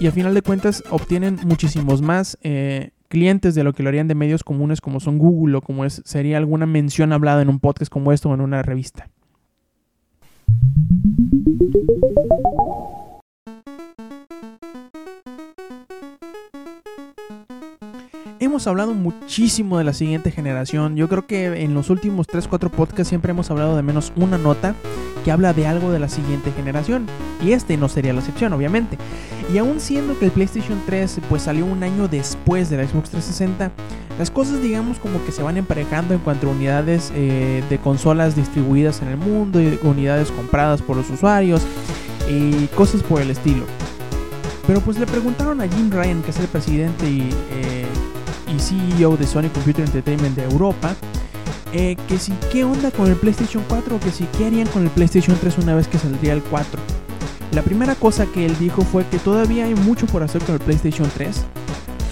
y 0.00 0.06
a 0.06 0.12
final 0.12 0.34
de 0.34 0.42
cuentas 0.42 0.82
obtienen 0.90 1.38
muchísimos 1.44 2.02
más 2.02 2.38
eh, 2.42 2.90
clientes 3.08 3.54
de 3.54 3.64
lo 3.64 3.72
que 3.72 3.82
lo 3.82 3.88
harían 3.88 4.08
de 4.08 4.14
medios 4.14 4.44
comunes 4.44 4.80
como 4.80 5.00
son 5.00 5.18
Google 5.18 5.56
o 5.56 5.62
como 5.62 5.84
es, 5.84 6.02
sería 6.04 6.36
alguna 6.36 6.66
mención 6.66 7.12
hablada 7.12 7.42
en 7.42 7.48
un 7.48 7.60
podcast 7.60 7.90
como 7.90 8.12
esto 8.12 8.30
o 8.30 8.34
en 8.34 8.40
una 8.40 8.62
revista. 8.62 9.08
Hemos 18.58 18.66
hablado 18.66 18.92
muchísimo 18.92 19.78
de 19.78 19.84
la 19.84 19.92
siguiente 19.92 20.32
generación. 20.32 20.96
Yo 20.96 21.08
creo 21.08 21.28
que 21.28 21.62
en 21.62 21.74
los 21.74 21.90
últimos 21.90 22.26
3-4 22.26 22.70
podcasts 22.70 23.08
siempre 23.08 23.30
hemos 23.30 23.52
hablado 23.52 23.76
de 23.76 23.84
menos 23.84 24.12
una 24.16 24.36
nota 24.36 24.74
que 25.24 25.30
habla 25.30 25.52
de 25.52 25.68
algo 25.68 25.92
de 25.92 26.00
la 26.00 26.08
siguiente 26.08 26.50
generación. 26.50 27.06
Y 27.40 27.52
este 27.52 27.76
no 27.76 27.88
sería 27.88 28.12
la 28.12 28.18
excepción, 28.18 28.52
obviamente. 28.52 28.98
Y 29.54 29.58
aún 29.58 29.78
siendo 29.78 30.18
que 30.18 30.24
el 30.24 30.32
PlayStation 30.32 30.82
3 30.86 31.20
pues 31.28 31.42
salió 31.42 31.66
un 31.66 31.84
año 31.84 32.08
después 32.08 32.68
de 32.68 32.78
la 32.78 32.82
Xbox 32.82 33.10
360, 33.10 33.70
las 34.18 34.32
cosas 34.32 34.60
digamos 34.60 34.98
como 34.98 35.24
que 35.24 35.30
se 35.30 35.44
van 35.44 35.56
emparejando 35.56 36.14
en 36.14 36.18
cuanto 36.18 36.48
a 36.48 36.50
unidades 36.50 37.12
eh, 37.14 37.62
de 37.70 37.78
consolas 37.78 38.34
distribuidas 38.34 39.02
en 39.02 39.08
el 39.08 39.18
mundo 39.18 39.60
y 39.60 39.78
unidades 39.84 40.32
compradas 40.32 40.82
por 40.82 40.96
los 40.96 41.08
usuarios 41.10 41.62
y 42.28 42.66
cosas 42.74 43.04
por 43.04 43.22
el 43.22 43.30
estilo. 43.30 43.66
Pero 44.68 44.80
pues 44.80 44.98
le 44.98 45.06
preguntaron 45.06 45.62
a 45.62 45.66
Jim 45.66 45.90
Ryan, 45.90 46.22
que 46.22 46.30
es 46.30 46.38
el 46.40 46.46
presidente 46.46 47.08
y 47.08 47.30
eh, 47.52 47.87
y 48.54 48.58
CEO 48.58 49.16
de 49.16 49.26
Sony 49.26 49.48
Computer 49.52 49.84
Entertainment 49.84 50.36
de 50.36 50.44
Europa, 50.44 50.94
eh, 51.72 51.96
que 52.08 52.18
si 52.18 52.32
qué 52.50 52.64
onda 52.64 52.90
con 52.90 53.08
el 53.08 53.16
PlayStation 53.16 53.62
4 53.68 53.96
o 53.96 54.00
que 54.00 54.10
si 54.10 54.24
qué 54.36 54.46
harían 54.46 54.66
con 54.68 54.84
el 54.84 54.90
PlayStation 54.90 55.36
3 55.38 55.58
una 55.58 55.74
vez 55.74 55.88
que 55.88 55.98
saldría 55.98 56.32
el 56.32 56.42
4. 56.42 56.80
La 57.52 57.62
primera 57.62 57.94
cosa 57.94 58.26
que 58.26 58.46
él 58.46 58.56
dijo 58.58 58.82
fue 58.82 59.06
que 59.06 59.18
todavía 59.18 59.66
hay 59.66 59.74
mucho 59.74 60.06
por 60.06 60.22
hacer 60.22 60.42
con 60.42 60.54
el 60.54 60.60
PlayStation 60.60 61.10
3. 61.14 61.44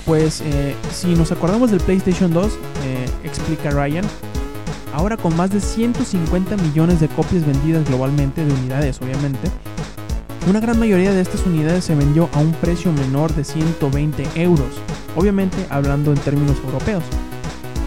Pues 0.04 0.40
eh, 0.42 0.74
si 0.92 1.14
nos 1.14 1.32
acordamos 1.32 1.70
del 1.70 1.80
PlayStation 1.80 2.32
2, 2.32 2.46
eh, 2.84 3.06
explica 3.24 3.70
Ryan, 3.70 4.04
ahora 4.94 5.16
con 5.16 5.36
más 5.36 5.50
de 5.50 5.60
150 5.60 6.56
millones 6.56 7.00
de 7.00 7.08
copias 7.08 7.44
vendidas 7.44 7.86
globalmente, 7.86 8.44
de 8.44 8.52
unidades 8.52 9.00
obviamente, 9.02 9.50
una 10.48 10.60
gran 10.60 10.78
mayoría 10.78 11.12
de 11.12 11.20
estas 11.20 11.44
unidades 11.44 11.84
se 11.84 11.96
vendió 11.96 12.28
a 12.32 12.38
un 12.38 12.52
precio 12.52 12.92
menor 12.92 13.34
de 13.34 13.42
120 13.42 14.24
euros 14.36 14.80
obviamente 15.16 15.56
hablando 15.70 16.12
en 16.12 16.18
términos 16.18 16.56
europeos. 16.64 17.02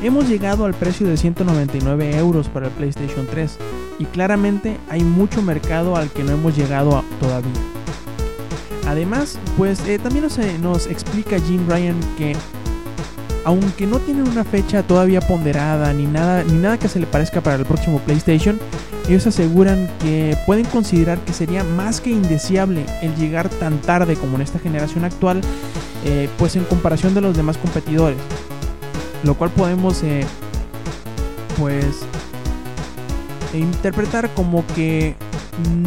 Hemos 0.04 0.28
llegado 0.28 0.66
al 0.66 0.74
precio 0.74 1.08
de 1.08 1.18
199 1.18 2.18
euros 2.18 2.48
para 2.50 2.68
el 2.68 2.72
PlayStation 2.74 3.28
3 3.30 3.58
y 4.00 4.06
claramente 4.06 4.78
hay 4.90 5.04
mucho 5.04 5.42
mercado 5.42 5.96
al 5.96 6.10
que 6.10 6.24
no 6.24 6.32
hemos 6.32 6.58
llegado 6.58 7.04
todavía. 7.20 7.52
Además, 8.88 9.38
pues 9.58 9.86
eh, 9.88 10.00
también 10.00 10.24
nos, 10.24 10.38
eh, 10.40 10.58
nos 10.60 10.88
explica 10.88 11.40
Jim 11.40 11.68
Ryan 11.68 12.00
que 12.18 12.36
aunque 13.46 13.88
no 13.88 14.00
tienen 14.00 14.28
una 14.28 14.44
fecha 14.44 14.84
todavía 14.84 15.22
ponderada 15.22 15.94
ni 15.94 16.06
nada, 16.06 16.44
ni 16.44 16.58
nada 16.58 16.78
que 16.78 16.88
se 16.88 17.00
le 17.00 17.06
parezca 17.06 17.42
para 17.42 17.56
el 17.56 17.66
próximo 17.66 18.00
PlayStation, 18.00 18.60
ellos 19.08 19.26
aseguran 19.26 19.90
que 20.00 20.38
pueden 20.46 20.66
considerar 20.66 21.18
que 21.20 21.34
sería 21.34 21.64
más 21.64 22.00
que 22.00 22.12
indeseable 22.12 22.86
el 23.02 23.16
llegar 23.16 23.50
tan 23.50 23.80
tarde 23.80 24.16
como 24.16 24.36
en 24.36 24.44
esta 24.44 24.60
generación 24.60 25.04
actual, 25.04 25.42
eh, 26.06 26.30
pues 26.38 26.56
en 26.56 26.64
comparación 26.66 27.14
de 27.14 27.22
los 27.22 27.36
demás 27.36 27.58
competidores. 27.58 28.18
Lo 29.24 29.36
cual 29.36 29.50
podemos, 29.52 30.02
eh, 30.04 30.26
pues, 31.58 32.00
interpretar 33.54 34.30
como 34.34 34.66
que 34.76 35.16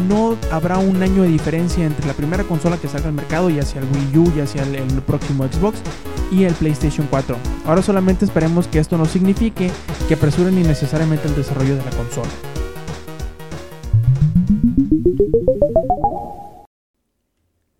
no 0.07 0.37
habrá 0.51 0.77
un 0.77 1.01
año 1.01 1.23
de 1.23 1.29
diferencia 1.29 1.85
entre 1.85 2.05
la 2.05 2.13
primera 2.13 2.43
consola 2.43 2.77
que 2.77 2.87
salga 2.87 3.07
al 3.07 3.13
mercado 3.13 3.49
y 3.49 3.59
hacia 3.59 3.81
el 3.81 3.87
Wii 3.87 4.17
U 4.17 4.33
y 4.35 4.41
hacia 4.41 4.63
el, 4.63 4.75
el 4.75 5.01
próximo 5.01 5.45
Xbox 5.45 5.79
y 6.31 6.43
el 6.43 6.53
PlayStation 6.53 7.07
4. 7.09 7.35
Ahora 7.65 7.81
solamente 7.81 8.25
esperemos 8.25 8.67
que 8.67 8.79
esto 8.79 8.97
no 8.97 9.05
signifique 9.05 9.71
que 10.07 10.13
apresuren 10.13 10.57
innecesariamente 10.57 11.27
el 11.27 11.35
desarrollo 11.35 11.75
de 11.75 11.83
la 11.83 11.91
consola. 11.91 12.29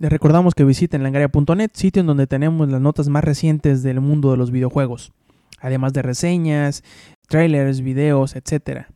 Les 0.03 0.11
recordamos 0.11 0.53
que 0.53 0.65
visiten 0.65 1.01
langaria.net, 1.01 1.71
sitio 1.71 2.01
en 2.01 2.07
donde 2.07 2.27
tenemos 2.27 2.67
las 2.67 2.81
notas 2.81 3.07
más 3.07 3.23
recientes 3.23 3.83
del 3.83 4.01
mundo 4.01 4.31
de 4.31 4.35
los 4.35 4.51
videojuegos, 4.51 5.13
además 5.61 5.93
de 5.93 6.01
reseñas, 6.01 6.83
trailers, 7.29 7.79
videos, 7.79 8.35
etc. 8.35 8.87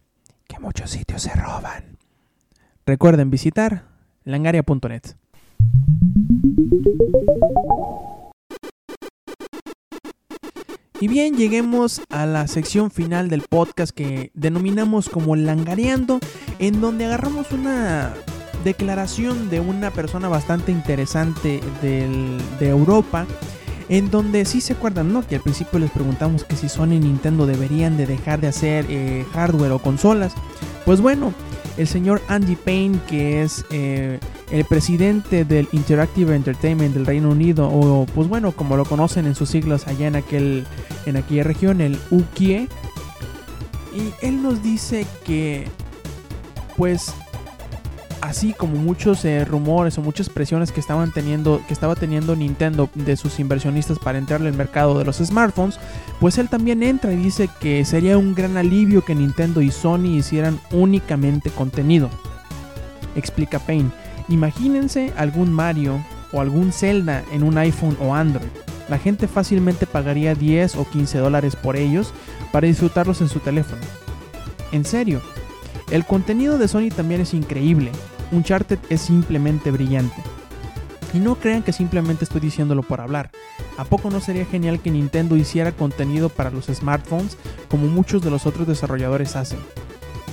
Que 0.50 0.60
muchos 0.60 0.90
sitios 0.90 1.22
se 1.22 1.34
roban. 1.34 1.98
Recuerden 2.86 3.30
visitar 3.30 3.86
langaria.net. 4.26 5.04
Y 11.00 11.08
bien, 11.08 11.38
lleguemos 11.38 12.02
a 12.10 12.26
la 12.26 12.48
sección 12.48 12.92
final 12.92 13.30
del 13.30 13.44
podcast 13.44 13.96
que 13.96 14.32
denominamos 14.34 15.08
como 15.08 15.38
Langareando, 15.38 16.20
en 16.60 16.82
donde 16.82 17.06
agarramos 17.06 17.54
una 17.54 18.14
declaración 18.64 19.50
de 19.50 19.60
una 19.60 19.92
persona 19.92 20.28
bastante 20.28 20.72
interesante 20.72 21.62
del- 21.82 22.38
de 22.60 22.70
Europa, 22.70 23.26
en 23.90 24.12
donde 24.12 24.44
sí 24.46 24.60
se 24.60 24.74
acuerdan, 24.74 25.14
¿no? 25.14 25.26
Que 25.26 25.36
al 25.36 25.42
principio 25.42 25.80
les 25.80 25.92
preguntamos 25.92 26.44
que 26.44 26.56
si 26.56 26.68
Sony 26.68 26.94
y 26.94 27.00
Nintendo 27.00 27.46
deberían 27.46 27.96
de 27.98 28.06
dejar 28.06 28.42
de 28.42 28.48
hacer 28.48 28.86
eh, 28.90 29.26
hardware 29.34 29.72
o 29.72 29.80
consolas. 29.80 30.34
Pues 30.86 31.00
bueno, 31.00 31.34
el 31.78 31.88
señor 31.88 32.22
Andy 32.28 32.56
Payne, 32.56 33.00
que 33.08 33.44
es 33.44 33.64
eh, 33.70 34.20
el 34.52 34.66
presidente 34.66 35.46
del 35.46 35.70
Interactive 35.72 36.36
Entertainment 36.36 36.94
del 36.94 37.06
Reino 37.06 37.30
Unido, 37.30 37.70
o 37.70 38.06
pues 38.08 38.28
bueno, 38.28 38.52
como 38.52 38.76
lo 38.76 38.84
conocen 38.84 39.26
en 39.26 39.36
sus 39.36 39.50
siglas 39.50 39.88
allá 39.88 40.08
en, 40.08 40.16
aquel, 40.18 40.66
en 41.06 41.16
aquella 41.18 41.44
región, 41.44 41.80
el 41.80 41.98
UKIE, 42.10 42.68
y 43.96 44.26
él 44.26 44.42
nos 44.42 44.62
dice 44.62 45.06
que, 45.26 45.68
pues, 46.76 47.14
así 48.22 48.54
como 48.54 48.76
muchos 48.76 49.24
eh, 49.26 49.46
rumores 49.46 49.98
o 49.98 50.02
muchas 50.02 50.30
presiones 50.30 50.72
que 50.72 50.80
estaban 50.80 51.12
teniendo, 51.12 51.62
que 51.68 51.74
estaba 51.74 51.96
teniendo 51.96 52.36
Nintendo 52.36 52.90
de 52.96 53.18
sus 53.18 53.40
inversionistas 53.40 54.00
para 54.00 54.18
entrarle 54.18 54.50
al 54.50 54.56
mercado 54.56 54.98
de 54.98 55.06
los 55.06 55.18
smartphones, 55.18 55.80
pues 56.20 56.38
él 56.38 56.50
también 56.50 56.84
entra 56.84 57.14
y 57.14 57.16
dice 57.16 57.50
que 57.60 57.86
sería 57.86 58.18
un 58.18 58.36
gran 58.36 58.58
alivio 58.58 59.04
que 59.04 59.16
Nintendo 59.16 59.62
y 59.62 59.72
Sony 59.72 60.18
hicieran 60.18 60.60
únicamente 60.72 61.50
contenido. 61.50 62.10
Explica 63.16 63.60
Payne. 63.60 63.92
Imagínense 64.30 65.14
algún 65.16 65.54
Mario 65.54 66.04
o 66.32 66.42
algún 66.42 66.72
Zelda 66.72 67.24
en 67.32 67.44
un 67.44 67.58
iPhone 67.58 67.98
o 68.02 68.14
Android. 68.14 68.50
La 68.90 68.98
gente 68.98 69.28
fácilmente 69.28 69.86
pagaría 69.86 70.36
10 70.36 70.76
o 70.78 70.90
15 70.90 71.18
dólares 71.18 71.56
por 71.56 71.76
ellos 71.76 72.14
para 72.52 72.68
disfrutarlos 72.68 73.22
en 73.22 73.30
su 73.30 73.40
teléfono. 73.40 73.82
En 74.72 74.86
serio, 74.86 75.22
el 75.90 76.06
contenido 76.06 76.58
de 76.58 76.68
Sony 76.68 76.90
también 76.96 77.22
es 77.22 77.34
increíble. 77.34 77.92
Uncharted 78.32 78.80
es 78.90 79.02
simplemente 79.02 79.72
brillante. 79.72 80.22
Y 81.14 81.20
no 81.20 81.36
crean 81.36 81.64
que 81.64 81.72
simplemente 81.72 82.26
estoy 82.26 82.42
diciéndolo 82.42 82.84
por 82.84 83.00
hablar. 83.00 83.32
¿A 83.78 83.86
poco 83.86 84.10
no 84.10 84.20
sería 84.20 84.46
genial 84.46 84.82
que 84.82 84.92
Nintendo 84.92 85.38
hiciera 85.38 85.72
contenido 85.72 86.30
para 86.30 86.50
los 86.52 86.66
smartphones 86.66 87.38
como 87.70 87.88
muchos 87.88 88.22
de 88.22 88.30
los 88.30 88.46
otros 88.46 88.68
desarrolladores 88.68 89.36
hacen? 89.36 89.60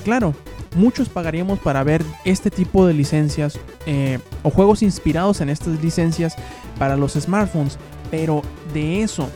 Claro, 0.03 0.35
muchos 0.75 1.09
pagaríamos 1.09 1.61
para 1.61 1.85
ver 1.85 2.05
este 2.25 2.51
tipo 2.51 2.87
de 2.87 2.95
licencias 2.95 3.59
eh, 3.87 4.19
o 4.43 4.51
juegos 4.51 4.83
inspirados 4.83 5.41
en 5.41 5.51
estas 5.51 5.81
licencias 5.81 6.35
para 6.79 6.97
los 6.97 7.13
smartphones, 7.13 7.79
pero 8.11 8.43
de 8.73 9.03
eso 9.03 9.31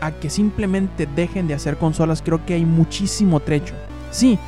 a 0.00 0.12
que 0.12 0.30
simplemente 0.30 1.06
dejen 1.14 1.46
de 1.46 1.54
hacer 1.54 1.76
consolas 1.76 2.22
creo 2.22 2.44
que 2.46 2.54
hay 2.54 2.64
muchísimo 2.64 3.40
trecho. 3.40 3.74
Sí, 4.10 4.38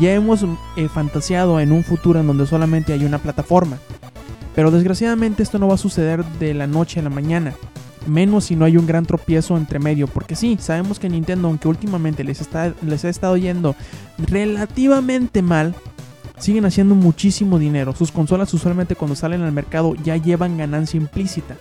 ya 0.00 0.12
hemos 0.12 0.44
eh, 0.76 0.88
fantaseado 0.88 1.60
en 1.60 1.72
un 1.72 1.84
futuro 1.84 2.20
en 2.20 2.26
donde 2.26 2.46
solamente 2.46 2.92
hay 2.92 3.04
una 3.04 3.18
plataforma, 3.18 3.78
pero 4.54 4.70
desgraciadamente 4.70 5.42
esto 5.42 5.58
no 5.58 5.68
va 5.68 5.74
a 5.74 5.78
suceder 5.78 6.24
de 6.24 6.54
la 6.54 6.66
noche 6.66 7.00
a 7.00 7.02
la 7.02 7.10
mañana. 7.10 7.54
Menos 8.06 8.46
si 8.46 8.56
no 8.56 8.64
hay 8.64 8.76
un 8.76 8.86
gran 8.86 9.06
tropiezo 9.06 9.56
entre 9.56 9.78
medio. 9.78 10.08
Porque 10.08 10.34
sí, 10.34 10.58
sabemos 10.60 10.98
que 10.98 11.08
Nintendo, 11.08 11.48
aunque 11.48 11.68
últimamente 11.68 12.24
les, 12.24 12.40
está, 12.40 12.74
les 12.82 13.04
ha 13.04 13.08
estado 13.08 13.36
yendo 13.36 13.76
relativamente 14.18 15.40
mal, 15.40 15.74
siguen 16.38 16.64
haciendo 16.64 16.94
muchísimo 16.94 17.58
dinero. 17.58 17.94
Sus 17.94 18.10
consolas 18.10 18.52
usualmente 18.52 18.96
cuando 18.96 19.14
salen 19.14 19.42
al 19.42 19.52
mercado 19.52 19.94
ya 20.02 20.16
llevan 20.16 20.58
ganancia 20.58 20.98
implícita. 20.98 21.56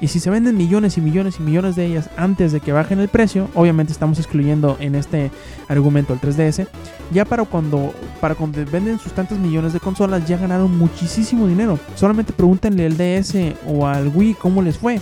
Y 0.00 0.08
si 0.08 0.18
se 0.18 0.30
venden 0.30 0.56
millones 0.56 0.96
y 0.96 1.00
millones 1.02 1.36
y 1.38 1.42
millones 1.42 1.76
de 1.76 1.84
ellas 1.84 2.08
antes 2.16 2.52
de 2.52 2.60
que 2.60 2.72
bajen 2.72 3.00
el 3.00 3.08
precio, 3.08 3.48
obviamente 3.54 3.92
estamos 3.92 4.18
excluyendo 4.18 4.76
en 4.80 4.94
este 4.94 5.30
argumento 5.68 6.14
el 6.14 6.20
3DS, 6.20 6.66
ya 7.12 7.24
para 7.26 7.44
cuando, 7.44 7.92
para 8.20 8.34
cuando 8.34 8.64
venden 8.64 8.98
sus 8.98 9.12
tantos 9.12 9.38
millones 9.38 9.74
de 9.74 9.80
consolas 9.80 10.26
ya 10.26 10.38
ganaron 10.38 10.76
muchísimo 10.78 11.46
dinero. 11.46 11.78
Solamente 11.96 12.32
pregúntenle 12.32 12.86
al 12.86 12.96
DS 12.96 13.34
o 13.66 13.86
al 13.86 14.08
Wii 14.08 14.34
cómo 14.34 14.62
les 14.62 14.78
fue 14.78 15.00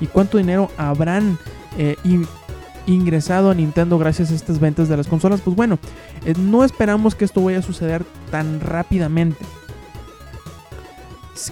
y 0.00 0.06
cuánto 0.06 0.36
dinero 0.38 0.68
habrán 0.76 1.38
eh, 1.76 1.94
in- 2.02 2.26
ingresado 2.86 3.50
a 3.50 3.54
Nintendo 3.54 3.98
gracias 3.98 4.32
a 4.32 4.34
estas 4.34 4.58
ventas 4.58 4.88
de 4.88 4.96
las 4.96 5.06
consolas. 5.06 5.40
Pues 5.42 5.54
bueno, 5.54 5.78
eh, 6.24 6.34
no 6.36 6.64
esperamos 6.64 7.14
que 7.14 7.24
esto 7.24 7.44
vaya 7.44 7.58
a 7.58 7.62
suceder 7.62 8.04
tan 8.32 8.60
rápidamente. 8.60 9.44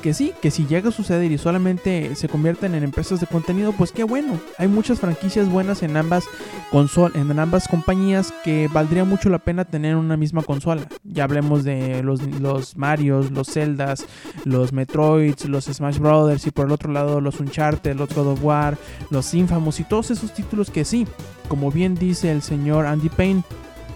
Que 0.03 0.13
sí, 0.15 0.33
que 0.43 0.51
si 0.51 0.67
llega 0.67 0.89
a 0.89 0.93
suceder 0.93 1.31
y 1.31 1.39
solamente 1.39 2.15
se 2.17 2.29
convierten 2.29 2.75
en 2.75 2.83
empresas 2.83 3.21
de 3.21 3.27
contenido, 3.27 3.73
pues 3.73 3.93
qué 3.93 4.03
bueno. 4.03 4.41
Hay 4.59 4.67
muchas 4.67 4.99
franquicias 4.99 5.49
buenas 5.49 5.83
en 5.83 5.97
ambas 5.97 6.25
consol 6.71 7.13
en 7.15 7.39
ambas 7.39 7.69
compañías 7.69 8.35
que 8.45 8.69
valdría 8.73 9.05
mucho 9.05 9.29
la 9.29 9.39
pena 9.39 9.65
tener 9.65 9.97
una 9.97 10.17
misma 10.17 10.43
consola. 10.43 10.83
Ya 11.05 11.25
hablemos 11.25 11.63
de 11.65 12.03
los, 12.03 12.21
los 12.41 12.77
Marios, 12.77 13.31
los 13.31 13.49
Zeldas, 13.49 14.07
los 14.45 14.73
Metroids, 14.73 15.49
los 15.49 15.67
Smash 15.67 15.99
Brothers 15.99 16.47
y 16.47 16.51
por 16.51 16.67
el 16.67 16.73
otro 16.73 16.93
lado 16.93 17.21
los 17.21 17.39
Uncharted, 17.39 17.97
los 17.97 18.13
God 18.15 18.33
of 18.33 18.45
War, 18.45 18.77
los 19.11 19.33
Infamous 19.35 19.81
y 19.81 19.85
todos 19.85 20.11
esos 20.11 20.35
títulos 20.35 20.71
que 20.71 20.85
sí, 20.85 21.07
como 21.49 21.71
bien 21.71 21.95
dice 21.95 22.33
el 22.33 22.43
señor 22.43 22.87
Andy 22.87 23.09
Payne, 23.09 23.43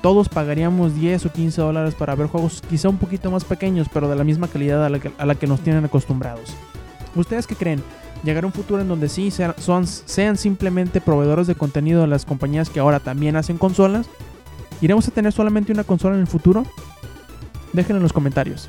todos 0.03 0.29
pagaríamos 0.29 0.95
10 0.95 1.27
o 1.27 1.33
15 1.33 1.61
dólares 1.61 1.95
para 1.95 2.15
ver 2.15 2.27
juegos 2.27 2.63
quizá 2.69 2.89
un 2.89 2.97
poquito 2.97 3.31
más 3.31 3.45
pequeños, 3.45 3.89
pero 3.93 4.09
de 4.09 4.17
la 4.17 4.25
misma 4.25 4.49
calidad 4.49 4.85
a 4.85 4.89
la 5.27 5.35
que, 5.35 5.47
nos 5.47 5.61
tienen 5.61 5.85
acostumbrados. 5.85 6.55
¿Ustedes 7.15 7.47
qué 7.47 7.55
creen? 7.57 7.83
¿Llegará 8.25 8.47
un 8.47 8.53
futuro 8.53 8.81
en 8.83 8.89
donde 8.89 9.09
sí 9.09 9.31
sean, 9.31 9.55
son- 9.59 9.87
sean 9.87 10.37
simplemente 10.37 11.01
proveedores 11.01 11.47
de 11.47 11.55
contenido 11.55 12.03
de 12.03 12.07
las 12.07 12.25
compañías 12.25 12.69
que 12.71 12.81
ahora 12.81 13.01
también 13.01 13.37
hacen 13.37 13.59
consolas? 13.59 14.07
¿Iremos 14.81 15.07
a 15.09 15.11
tener 15.11 15.33
solamente 15.33 15.73
una 15.73 15.85
consola 15.85 16.15
en 16.15 16.23
el 16.23 16.27
futuro? 16.27 16.65
Déjenlo 17.73 17.99
en 17.99 18.03
los 18.03 18.13
comentarios. 18.13 18.69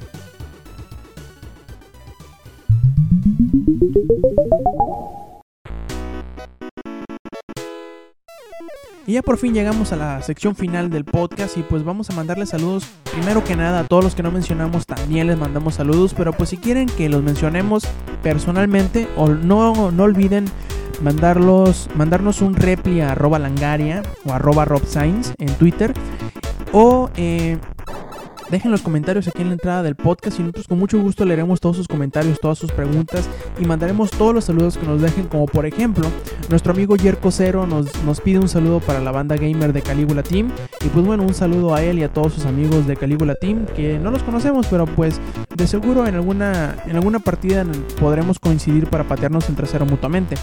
Y 9.11 9.15
ya 9.15 9.21
por 9.21 9.37
fin 9.37 9.53
llegamos 9.53 9.91
a 9.91 9.97
la 9.97 10.21
sección 10.21 10.55
final 10.55 10.89
del 10.89 11.03
podcast 11.03 11.57
y 11.57 11.63
pues 11.63 11.83
vamos 11.83 12.09
a 12.09 12.13
mandarles 12.13 12.47
saludos. 12.47 12.85
Primero 13.11 13.43
que 13.43 13.57
nada 13.57 13.81
a 13.81 13.83
todos 13.83 14.05
los 14.05 14.15
que 14.15 14.23
no 14.23 14.31
mencionamos 14.31 14.85
también 14.85 15.27
les 15.27 15.37
mandamos 15.37 15.75
saludos, 15.75 16.13
pero 16.13 16.31
pues 16.31 16.51
si 16.51 16.55
quieren 16.55 16.87
que 16.87 17.09
los 17.09 17.21
mencionemos 17.21 17.83
personalmente 18.23 19.09
o 19.17 19.27
no, 19.27 19.91
no 19.91 20.03
olviden 20.03 20.45
mandarlos, 21.01 21.89
mandarnos 21.93 22.41
un 22.41 22.55
repli 22.55 23.01
a 23.01 23.11
arroba 23.11 23.37
langaria 23.37 24.01
o 24.23 24.31
arroba 24.31 24.63
robscience 24.63 25.33
en 25.39 25.53
Twitter 25.55 25.93
o 26.71 27.09
eh, 27.17 27.57
dejen 28.51 28.69
los 28.69 28.81
comentarios 28.81 29.27
aquí 29.27 29.41
en 29.41 29.47
la 29.47 29.53
entrada 29.53 29.81
del 29.81 29.95
podcast 29.95 30.39
y 30.39 30.43
nosotros 30.43 30.67
con 30.67 30.77
mucho 30.77 30.99
gusto 30.99 31.25
leeremos 31.25 31.61
todos 31.61 31.77
sus 31.77 31.87
comentarios, 31.87 32.39
todas 32.39 32.57
sus 32.57 32.71
preguntas 32.71 33.29
y 33.59 33.65
mandaremos 33.65 34.11
todos 34.11 34.35
los 34.35 34.45
saludos 34.45 34.77
que 34.77 34.85
nos 34.85 35.01
dejen 35.01 35.27
como 35.27 35.45
por 35.45 35.65
ejemplo 35.65 36.07
nuestro 36.49 36.73
amigo 36.73 36.97
Yerko 36.97 37.31
Cero 37.31 37.65
nos, 37.65 38.03
nos 38.03 38.19
pide 38.19 38.39
un 38.39 38.49
saludo 38.49 38.81
para 38.81 38.99
la 38.99 39.11
banda 39.11 39.37
gamer 39.37 39.71
de 39.71 39.81
Calígula 39.81 40.21
Team 40.21 40.51
y 40.85 40.89
pues 40.89 41.05
bueno 41.05 41.23
un 41.23 41.33
saludo 41.33 41.73
a 41.73 41.81
él 41.81 41.99
y 41.99 42.03
a 42.03 42.11
todos 42.11 42.33
sus 42.33 42.45
amigos 42.45 42.85
de 42.87 42.97
Calígula 42.97 43.35
Team 43.35 43.65
que 43.75 43.97
no 43.97 44.11
los 44.11 44.21
conocemos 44.23 44.67
pero 44.67 44.85
pues 44.85 45.19
de 45.55 45.67
seguro 45.67 46.05
en 46.05 46.15
alguna, 46.15 46.75
en 46.85 46.95
alguna 46.97 47.19
partida 47.19 47.65
podremos 47.99 48.39
coincidir 48.39 48.87
para 48.87 49.05
patearnos 49.05 49.47
el 49.49 49.55
trasero 49.55 49.85
mutuamente. 49.85 50.35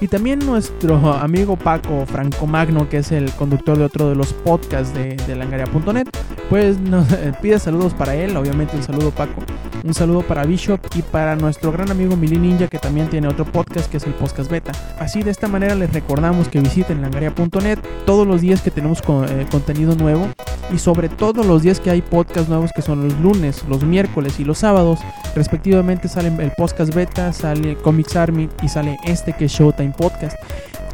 Y 0.00 0.08
también 0.08 0.38
nuestro 0.38 0.96
amigo 1.12 1.56
Paco 1.56 2.06
Franco 2.06 2.46
Magno, 2.46 2.88
que 2.88 2.98
es 2.98 3.12
el 3.12 3.30
conductor 3.32 3.76
de 3.76 3.84
otro 3.84 4.08
de 4.08 4.14
los 4.14 4.32
podcasts 4.32 4.94
de, 4.94 5.16
de 5.16 5.36
langaria.net, 5.36 6.08
pues 6.48 6.78
pide 7.42 7.58
saludos 7.58 7.92
para 7.92 8.14
él, 8.14 8.36
obviamente 8.36 8.76
un 8.76 8.82
saludo 8.82 9.10
Paco, 9.10 9.42
un 9.84 9.94
saludo 9.94 10.22
para 10.22 10.44
Bishop 10.44 10.80
y 10.94 11.02
para 11.02 11.36
nuestro 11.36 11.70
gran 11.70 11.90
amigo 11.90 12.16
Mili 12.16 12.38
Ninja, 12.38 12.68
que 12.68 12.78
también 12.78 13.08
tiene 13.08 13.28
otro 13.28 13.44
podcast 13.44 13.90
que 13.90 13.98
es 13.98 14.04
el 14.04 14.14
Podcast 14.14 14.50
Beta. 14.50 14.72
Así 14.98 15.22
de 15.22 15.30
esta 15.30 15.48
manera 15.48 15.74
les 15.74 15.92
recordamos 15.92 16.48
que 16.48 16.60
visiten 16.60 17.02
langaria.net 17.02 17.78
todos 18.06 18.26
los 18.26 18.40
días 18.40 18.62
que 18.62 18.70
tenemos 18.70 19.00
eh, 19.00 19.46
contenido 19.50 19.94
nuevo 19.96 20.28
y 20.72 20.78
sobre 20.78 21.08
todo 21.08 21.44
los 21.44 21.62
días 21.62 21.80
que 21.80 21.90
hay 21.90 22.02
podcast 22.02 22.48
nuevos 22.48 22.70
que 22.74 22.82
son 22.82 23.02
los 23.02 23.18
lunes, 23.20 23.64
los 23.68 23.82
miércoles 23.84 24.38
y 24.40 24.44
los 24.44 24.58
sábados. 24.58 25.00
Respectivamente 25.34 26.08
salen 26.08 26.40
el 26.40 26.52
podcast 26.52 26.94
beta, 26.94 27.32
sale 27.32 27.76
Comics 27.76 28.16
Army 28.16 28.48
y 28.62 28.68
sale 28.68 28.98
este 29.04 29.32
que 29.32 29.46
es 29.46 29.52
Showtime 29.52 29.92
Podcast. 29.96 30.36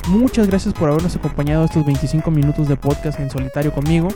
Muchas 0.09 0.47
gracias 0.47 0.73
por 0.73 0.89
habernos 0.89 1.17
acompañado 1.17 1.65
estos 1.65 1.85
25 1.85 2.31
minutos 2.31 2.69
de 2.69 2.77
podcast 2.77 3.19
en 3.19 3.31
solitario 3.31 3.73
conmigo. 3.73 4.09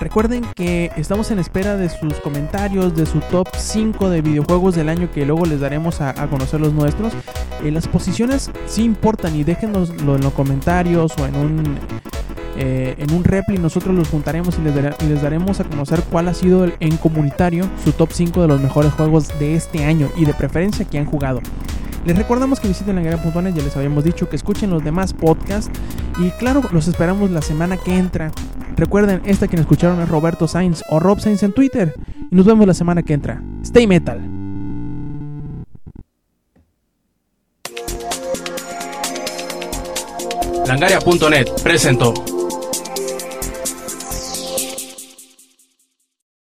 Recuerden 0.00 0.44
que 0.54 0.90
estamos 0.96 1.30
en 1.30 1.38
espera 1.38 1.76
de 1.76 1.88
sus 1.88 2.14
comentarios, 2.20 2.94
de 2.94 3.06
su 3.06 3.20
top 3.20 3.48
5 3.56 4.10
de 4.10 4.20
videojuegos 4.20 4.74
del 4.74 4.90
año 4.90 5.10
que 5.10 5.24
luego 5.24 5.46
les 5.46 5.60
daremos 5.60 6.00
a, 6.00 6.10
a 6.10 6.28
conocer 6.28 6.60
los 6.60 6.72
nuestros. 6.72 7.14
Eh, 7.64 7.70
las 7.70 7.88
posiciones 7.88 8.50
sí 8.66 8.84
importan 8.84 9.34
y 9.36 9.44
déjenoslo 9.44 10.16
en 10.16 10.22
los 10.22 10.32
comentarios 10.34 11.12
o 11.18 11.26
en 11.26 11.36
un 11.36 11.78
eh, 12.56 12.94
en 12.98 13.12
un 13.12 13.24
repli 13.24 13.58
nosotros 13.58 13.94
los 13.94 14.08
juntaremos 14.08 14.56
y 14.58 14.62
les, 14.62 14.74
y 15.02 15.06
les 15.08 15.22
daremos 15.22 15.60
a 15.60 15.64
conocer 15.64 16.02
cuál 16.10 16.28
ha 16.28 16.34
sido 16.34 16.64
el- 16.64 16.74
en 16.80 16.96
comunitario 16.96 17.66
su 17.84 17.92
top 17.92 18.10
5 18.12 18.42
de 18.42 18.48
los 18.48 18.60
mejores 18.60 18.92
juegos 18.92 19.28
de 19.38 19.54
este 19.54 19.84
año 19.84 20.08
y 20.16 20.24
de 20.24 20.34
preferencia 20.34 20.84
que 20.84 20.98
han 20.98 21.06
jugado. 21.06 21.40
Les 22.04 22.16
recordamos 22.16 22.60
que 22.60 22.68
visiten 22.68 22.94
langaria.net, 22.96 23.54
ya 23.54 23.62
les 23.62 23.76
habíamos 23.76 24.04
dicho 24.04 24.28
que 24.28 24.36
escuchen 24.36 24.70
los 24.70 24.84
demás 24.84 25.12
podcasts 25.12 25.70
y 26.20 26.30
claro, 26.38 26.62
los 26.72 26.86
esperamos 26.88 27.30
la 27.32 27.42
semana 27.42 27.76
que 27.76 27.96
entra. 27.96 28.30
Recuerden, 28.76 29.22
esta 29.24 29.48
quien 29.48 29.60
escucharon 29.60 30.00
es 30.00 30.08
Roberto 30.08 30.46
Sainz 30.46 30.82
o 30.90 31.00
Rob 31.00 31.18
Sainz 31.18 31.42
en 31.42 31.52
Twitter 31.52 31.94
y 32.30 32.36
nos 32.36 32.46
vemos 32.46 32.66
la 32.66 32.74
semana 32.74 33.02
que 33.02 33.14
entra. 33.14 33.42
Stay 33.62 33.86
metal. 33.86 34.20
Langaria.net 40.66 41.46
presentó. 41.62 42.12